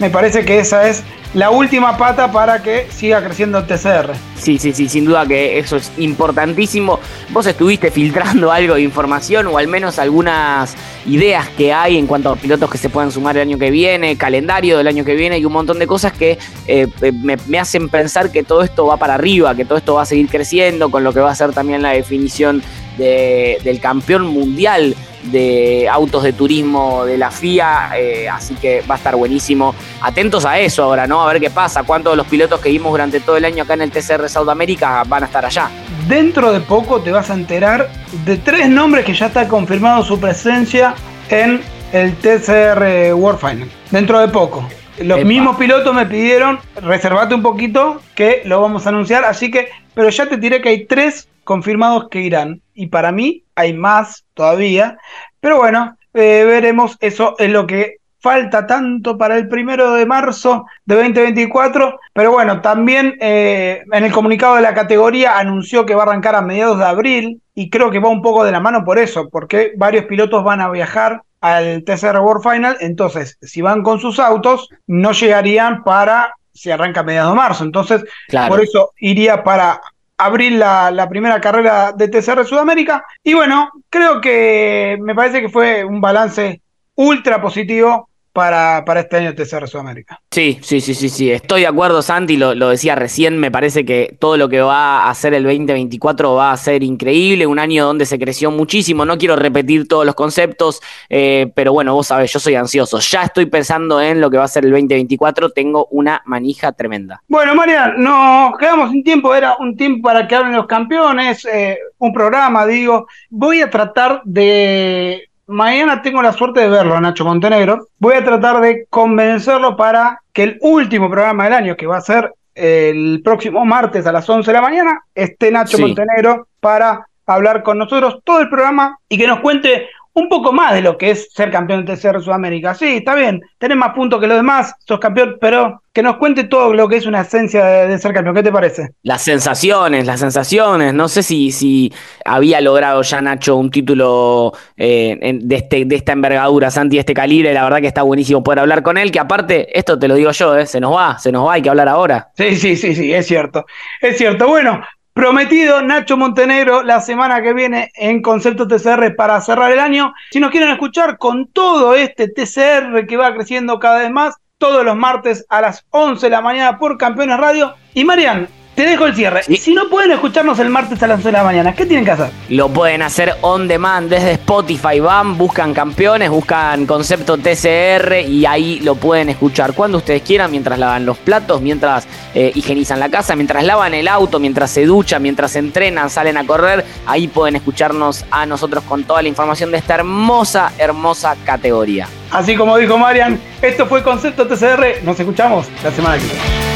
Me 0.00 0.10
parece 0.10 0.44
que 0.44 0.58
esa 0.58 0.88
es 0.88 1.04
la 1.36 1.50
última 1.50 1.98
pata 1.98 2.32
para 2.32 2.62
que 2.62 2.86
siga 2.90 3.22
creciendo 3.22 3.58
el 3.58 3.66
TCR. 3.66 4.14
Sí, 4.38 4.58
sí, 4.58 4.72
sí, 4.72 4.88
sin 4.88 5.04
duda 5.04 5.26
que 5.26 5.58
eso 5.58 5.76
es 5.76 5.92
importantísimo. 5.98 6.98
Vos 7.28 7.46
estuviste 7.46 7.90
filtrando 7.90 8.50
algo 8.52 8.76
de 8.76 8.82
información 8.82 9.46
o 9.48 9.58
al 9.58 9.68
menos 9.68 9.98
algunas 9.98 10.74
ideas 11.04 11.48
que 11.50 11.74
hay 11.74 11.98
en 11.98 12.06
cuanto 12.06 12.30
a 12.30 12.36
pilotos 12.36 12.70
que 12.70 12.78
se 12.78 12.88
puedan 12.88 13.12
sumar 13.12 13.36
el 13.36 13.42
año 13.42 13.58
que 13.58 13.70
viene, 13.70 14.16
calendario 14.16 14.78
del 14.78 14.86
año 14.86 15.04
que 15.04 15.14
viene 15.14 15.38
y 15.38 15.44
un 15.44 15.52
montón 15.52 15.78
de 15.78 15.86
cosas 15.86 16.12
que 16.12 16.38
eh, 16.66 16.88
me, 17.12 17.58
hacen 17.58 17.90
pensar 17.90 18.32
que 18.32 18.42
todo 18.42 18.62
esto 18.62 18.86
va 18.86 18.96
para 18.96 19.14
arriba, 19.14 19.54
que 19.54 19.66
todo 19.66 19.76
esto 19.76 19.94
va 19.94 20.02
a 20.02 20.06
seguir 20.06 20.28
creciendo 20.28 20.90
con 20.90 21.04
lo 21.04 21.12
que 21.12 21.20
va 21.20 21.32
a 21.32 21.34
ser 21.34 21.52
también 21.52 21.82
la 21.82 21.90
definición 21.90 22.62
del 22.96 23.78
campeón 23.78 24.26
mundial 24.26 24.96
de 25.30 25.88
autos 25.88 26.22
de 26.22 26.32
turismo 26.32 27.04
de 27.04 27.18
la 27.18 27.30
FIA, 27.30 27.90
eh, 27.96 28.28
así 28.28 28.54
que 28.54 28.82
va 28.88 28.94
a 28.94 28.98
estar 28.98 29.16
buenísimo. 29.16 29.74
Atentos 30.00 30.44
a 30.44 30.58
eso 30.58 30.84
ahora, 30.84 31.06
¿no? 31.06 31.22
A 31.22 31.32
ver 31.32 31.40
qué 31.40 31.50
pasa, 31.50 31.82
cuántos 31.82 32.12
de 32.12 32.16
los 32.16 32.26
pilotos 32.26 32.60
que 32.60 32.70
vimos 32.70 32.92
durante 32.92 33.20
todo 33.20 33.36
el 33.36 33.44
año 33.44 33.64
acá 33.64 33.74
en 33.74 33.82
el 33.82 33.90
TCR 33.90 34.28
Sudamérica 34.28 35.02
van 35.06 35.24
a 35.24 35.26
estar 35.26 35.44
allá. 35.44 35.70
Dentro 36.08 36.52
de 36.52 36.60
poco 36.60 37.00
te 37.00 37.10
vas 37.10 37.30
a 37.30 37.34
enterar 37.34 37.90
de 38.24 38.36
tres 38.36 38.68
nombres 38.68 39.04
que 39.04 39.14
ya 39.14 39.26
está 39.26 39.48
confirmado 39.48 40.04
su 40.04 40.18
presencia 40.20 40.94
en 41.28 41.62
el 41.92 42.14
TCR 42.16 43.14
World 43.14 43.40
Final. 43.40 43.70
Dentro 43.90 44.20
de 44.20 44.28
poco. 44.28 44.68
Los 44.98 45.24
mismos 45.24 45.56
pilotos 45.56 45.94
me 45.94 46.06
pidieron, 46.06 46.58
reservate 46.76 47.34
un 47.34 47.42
poquito, 47.42 48.00
que 48.14 48.42
lo 48.44 48.60
vamos 48.60 48.86
a 48.86 48.88
anunciar, 48.88 49.24
así 49.24 49.50
que, 49.50 49.68
pero 49.94 50.08
ya 50.08 50.26
te 50.26 50.36
diré 50.38 50.62
que 50.62 50.70
hay 50.70 50.86
tres 50.86 51.28
confirmados 51.44 52.08
que 52.10 52.20
irán. 52.20 52.60
Y 52.74 52.88
para 52.88 53.12
mí 53.12 53.44
hay 53.54 53.72
más 53.72 54.26
todavía. 54.34 54.98
Pero 55.40 55.58
bueno, 55.58 55.96
eh, 56.12 56.44
veremos. 56.44 56.96
Eso 57.00 57.36
es 57.38 57.50
lo 57.50 57.66
que 57.66 57.96
falta 58.20 58.66
tanto 58.66 59.16
para 59.16 59.36
el 59.36 59.48
primero 59.48 59.94
de 59.94 60.04
marzo 60.04 60.66
de 60.84 60.96
2024. 60.96 61.98
Pero 62.12 62.32
bueno, 62.32 62.60
también 62.60 63.16
eh, 63.20 63.82
en 63.90 64.04
el 64.04 64.12
comunicado 64.12 64.56
de 64.56 64.62
la 64.62 64.74
categoría 64.74 65.38
anunció 65.38 65.86
que 65.86 65.94
va 65.94 66.02
a 66.02 66.06
arrancar 66.06 66.34
a 66.34 66.42
mediados 66.42 66.78
de 66.78 66.84
abril. 66.84 67.40
Y 67.54 67.70
creo 67.70 67.90
que 67.90 68.00
va 68.00 68.10
un 68.10 68.20
poco 68.20 68.44
de 68.44 68.52
la 68.52 68.60
mano 68.60 68.84
por 68.84 68.98
eso, 68.98 69.30
porque 69.30 69.72
varios 69.76 70.04
pilotos 70.04 70.44
van 70.44 70.60
a 70.60 70.68
viajar 70.68 71.22
al 71.40 71.84
TCR 71.84 72.18
World 72.20 72.42
Final. 72.42 72.76
Entonces, 72.80 73.38
si 73.40 73.62
van 73.62 73.82
con 73.82 74.00
sus 74.00 74.18
autos, 74.18 74.68
no 74.86 75.12
llegarían 75.12 75.84
para 75.84 76.34
si 76.52 76.70
arranca 76.70 77.00
a 77.00 77.04
mediados 77.04 77.32
de 77.32 77.36
marzo. 77.36 77.64
Entonces, 77.64 78.04
por 78.48 78.60
eso 78.62 78.92
iría 78.98 79.44
para 79.44 79.80
abrir 80.18 80.52
la, 80.52 81.06
primera 81.08 81.40
carrera 81.40 81.92
de 81.92 82.08
TCR 82.08 82.44
Sudamérica. 82.44 83.04
Y 83.22 83.34
bueno, 83.34 83.70
creo 83.90 84.20
que 84.20 84.98
me 85.00 85.14
parece 85.14 85.40
que 85.40 85.48
fue 85.48 85.84
un 85.84 86.00
balance 86.00 86.60
ultra 86.94 87.40
positivo 87.40 88.08
para, 88.36 88.84
para 88.84 89.00
este 89.00 89.16
año 89.16 89.34
TCR 89.34 89.66
Sudamérica. 89.66 90.20
Sí, 90.30 90.58
sí, 90.60 90.82
sí, 90.82 90.92
sí, 90.92 91.08
sí. 91.08 91.30
Estoy 91.30 91.62
de 91.62 91.68
acuerdo, 91.68 92.02
Santi, 92.02 92.36
lo, 92.36 92.54
lo, 92.54 92.68
decía 92.68 92.94
recién, 92.94 93.38
me 93.38 93.50
parece 93.50 93.86
que 93.86 94.14
todo 94.20 94.36
lo 94.36 94.50
que 94.50 94.60
va 94.60 95.04
a 95.04 95.10
hacer 95.10 95.32
el 95.32 95.44
2024 95.44 96.34
va 96.34 96.52
a 96.52 96.56
ser 96.58 96.82
increíble, 96.82 97.46
un 97.46 97.58
año 97.58 97.86
donde 97.86 98.04
se 98.04 98.18
creció 98.18 98.50
muchísimo, 98.50 99.06
no 99.06 99.16
quiero 99.16 99.36
repetir 99.36 99.88
todos 99.88 100.04
los 100.04 100.14
conceptos, 100.14 100.82
eh, 101.08 101.50
pero 101.54 101.72
bueno, 101.72 101.94
vos 101.94 102.08
sabés, 102.08 102.30
yo 102.30 102.38
soy 102.38 102.56
ansioso, 102.56 102.98
ya 103.00 103.22
estoy 103.22 103.46
pensando 103.46 104.02
en 104.02 104.20
lo 104.20 104.30
que 104.30 104.36
va 104.36 104.44
a 104.44 104.48
ser 104.48 104.66
el 104.66 104.70
2024, 104.72 105.48
tengo 105.52 105.88
una 105.90 106.20
manija 106.26 106.72
tremenda. 106.72 107.22
Bueno, 107.28 107.54
María, 107.54 107.94
nos 107.96 108.58
quedamos 108.58 108.90
sin 108.90 109.02
tiempo, 109.02 109.34
era 109.34 109.56
un 109.58 109.74
tiempo 109.78 110.08
para 110.08 110.28
que 110.28 110.34
hablen 110.34 110.52
los 110.52 110.66
campeones, 110.66 111.42
eh, 111.50 111.78
un 111.96 112.12
programa, 112.12 112.66
digo, 112.66 113.06
voy 113.30 113.62
a 113.62 113.70
tratar 113.70 114.20
de 114.26 115.30
mañana 115.46 116.02
tengo 116.02 116.22
la 116.22 116.32
suerte 116.32 116.60
de 116.60 116.68
verlo 116.68 116.96
a 116.96 117.00
Nacho 117.00 117.24
Montenegro. 117.24 117.88
Voy 117.98 118.14
a 118.14 118.24
tratar 118.24 118.60
de 118.60 118.86
convencerlo 118.90 119.76
para 119.76 120.20
que 120.32 120.42
el 120.42 120.58
último 120.60 121.08
programa 121.08 121.44
del 121.44 121.52
año, 121.52 121.76
que 121.76 121.86
va 121.86 121.98
a 121.98 122.02
ser 122.02 122.32
el 122.54 123.20
próximo 123.22 123.64
martes 123.64 124.06
a 124.06 124.12
las 124.12 124.28
11 124.28 124.50
de 124.50 124.52
la 124.52 124.62
mañana, 124.62 125.00
esté 125.14 125.50
Nacho 125.50 125.78
Montenegro 125.78 126.48
para 126.60 127.06
hablar 127.26 127.62
con 127.62 127.78
nosotros 127.78 128.20
todo 128.24 128.40
el 128.40 128.48
programa 128.48 128.98
y 129.08 129.18
que 129.18 129.26
nos 129.26 129.40
cuente 129.40 129.88
un 130.16 130.30
poco 130.30 130.50
más 130.50 130.72
de 130.72 130.80
lo 130.80 130.96
que 130.96 131.10
es 131.10 131.28
ser 131.32 131.50
campeón 131.50 131.84
de 131.84 131.94
TCR 131.94 132.22
Sudamérica. 132.22 132.74
Sí, 132.74 132.96
está 132.96 133.14
bien, 133.14 133.42
tenés 133.58 133.76
más 133.76 133.92
puntos 133.94 134.18
que 134.18 134.26
los 134.26 134.38
demás, 134.38 134.72
sos 134.86 134.98
campeón, 134.98 135.36
pero 135.38 135.82
que 135.92 136.02
nos 136.02 136.16
cuente 136.16 136.44
todo 136.44 136.72
lo 136.74 136.88
que 136.88 136.96
es 136.96 137.06
una 137.06 137.20
esencia 137.20 137.64
de, 137.64 137.98
ser 137.98 138.14
campeón. 138.14 138.34
¿Qué 138.34 138.42
te 138.42 138.52
parece? 138.52 138.90
Las 139.02 139.22
sensaciones, 139.22 140.06
las 140.06 140.20
sensaciones. 140.20 140.94
No 140.94 141.08
sé 141.08 141.22
si, 141.22 141.50
si 141.50 141.92
había 142.24 142.60
logrado 142.60 143.02
ya 143.02 143.20
Nacho 143.20 143.56
un 143.56 143.70
título 143.70 144.52
eh, 144.76 145.38
de, 145.42 145.56
este, 145.56 145.84
de 145.84 145.96
esta 145.96 146.12
envergadura, 146.12 146.70
Santi, 146.70 146.96
de 146.96 147.00
este 147.00 147.14
calibre. 147.14 147.52
La 147.52 147.64
verdad 147.64 147.80
que 147.80 147.86
está 147.86 148.02
buenísimo 148.02 148.42
poder 148.42 148.60
hablar 148.60 148.82
con 148.82 148.98
él, 148.98 149.10
que 149.10 149.20
aparte, 149.20 149.78
esto 149.78 149.98
te 149.98 150.08
lo 150.08 150.14
digo 150.14 150.32
yo, 150.32 150.56
eh, 150.56 150.66
se 150.66 150.80
nos 150.80 150.94
va, 150.94 151.18
se 151.18 151.32
nos 151.32 151.46
va, 151.46 151.54
hay 151.54 151.62
que 151.62 151.70
hablar 151.70 151.88
ahora. 151.88 152.28
Sí, 152.36 152.56
sí, 152.56 152.76
sí, 152.76 152.94
sí, 152.94 153.12
es 153.12 153.26
cierto. 153.26 153.64
Es 154.02 154.18
cierto. 154.18 154.48
Bueno, 154.48 154.82
Prometido 155.16 155.80
Nacho 155.80 156.18
Montenegro 156.18 156.82
la 156.82 157.00
semana 157.00 157.40
que 157.40 157.54
viene 157.54 157.90
en 157.94 158.20
Concepto 158.20 158.68
TCR 158.68 159.16
para 159.16 159.40
cerrar 159.40 159.72
el 159.72 159.78
año. 159.78 160.12
Si 160.30 160.40
nos 160.40 160.50
quieren 160.50 160.68
escuchar 160.68 161.16
con 161.16 161.46
todo 161.46 161.94
este 161.94 162.28
TCR 162.28 163.06
que 163.06 163.16
va 163.16 163.32
creciendo 163.32 163.78
cada 163.78 164.00
vez 164.00 164.10
más, 164.10 164.34
todos 164.58 164.84
los 164.84 164.94
martes 164.94 165.46
a 165.48 165.62
las 165.62 165.86
11 165.88 166.26
de 166.26 166.30
la 166.30 166.42
mañana 166.42 166.78
por 166.78 166.98
Campeones 166.98 167.38
Radio. 167.38 167.74
Y 167.94 168.04
Marian, 168.04 168.46
te 168.76 168.84
dejo 168.84 169.06
el 169.06 169.16
cierre. 169.16 169.40
Y 169.48 169.56
si 169.56 169.74
no 169.74 169.88
pueden 169.88 170.12
escucharnos 170.12 170.58
el 170.58 170.68
martes 170.68 171.02
a 171.02 171.06
las 171.06 171.16
11 171.16 171.28
de 171.28 171.32
la 171.32 171.42
mañana, 171.42 171.74
¿qué 171.74 171.86
tienen 171.86 172.04
que 172.04 172.10
hacer? 172.10 172.30
Lo 172.50 172.68
pueden 172.68 173.00
hacer 173.00 173.34
on 173.40 173.66
demand 173.66 174.10
desde 174.10 174.32
Spotify. 174.32 175.00
Van, 175.00 175.38
buscan 175.38 175.72
campeones, 175.72 176.28
buscan 176.28 176.84
concepto 176.84 177.38
TCR 177.38 178.20
y 178.28 178.44
ahí 178.44 178.80
lo 178.80 178.94
pueden 178.94 179.30
escuchar 179.30 179.72
cuando 179.72 179.98
ustedes 179.98 180.20
quieran, 180.20 180.50
mientras 180.50 180.78
lavan 180.78 181.06
los 181.06 181.16
platos, 181.16 181.62
mientras 181.62 182.06
eh, 182.34 182.52
higienizan 182.54 183.00
la 183.00 183.08
casa, 183.08 183.34
mientras 183.34 183.64
lavan 183.64 183.94
el 183.94 184.06
auto, 184.08 184.38
mientras 184.38 184.70
se 184.70 184.84
duchan, 184.84 185.22
mientras 185.22 185.56
entrenan, 185.56 186.10
salen 186.10 186.36
a 186.36 186.46
correr. 186.46 186.84
Ahí 187.06 187.28
pueden 187.28 187.56
escucharnos 187.56 188.26
a 188.30 188.44
nosotros 188.44 188.84
con 188.84 189.04
toda 189.04 189.22
la 189.22 189.28
información 189.28 189.70
de 189.70 189.78
esta 189.78 189.94
hermosa, 189.94 190.72
hermosa 190.76 191.34
categoría. 191.44 192.08
Así 192.30 192.54
como 192.54 192.76
dijo 192.76 192.98
Marian, 192.98 193.40
esto 193.62 193.86
fue 193.86 194.02
Concepto 194.02 194.46
TCR. 194.46 195.02
Nos 195.02 195.18
escuchamos 195.18 195.66
la 195.82 195.90
semana 195.90 196.18
que 196.18 196.24
viene. 196.24 196.75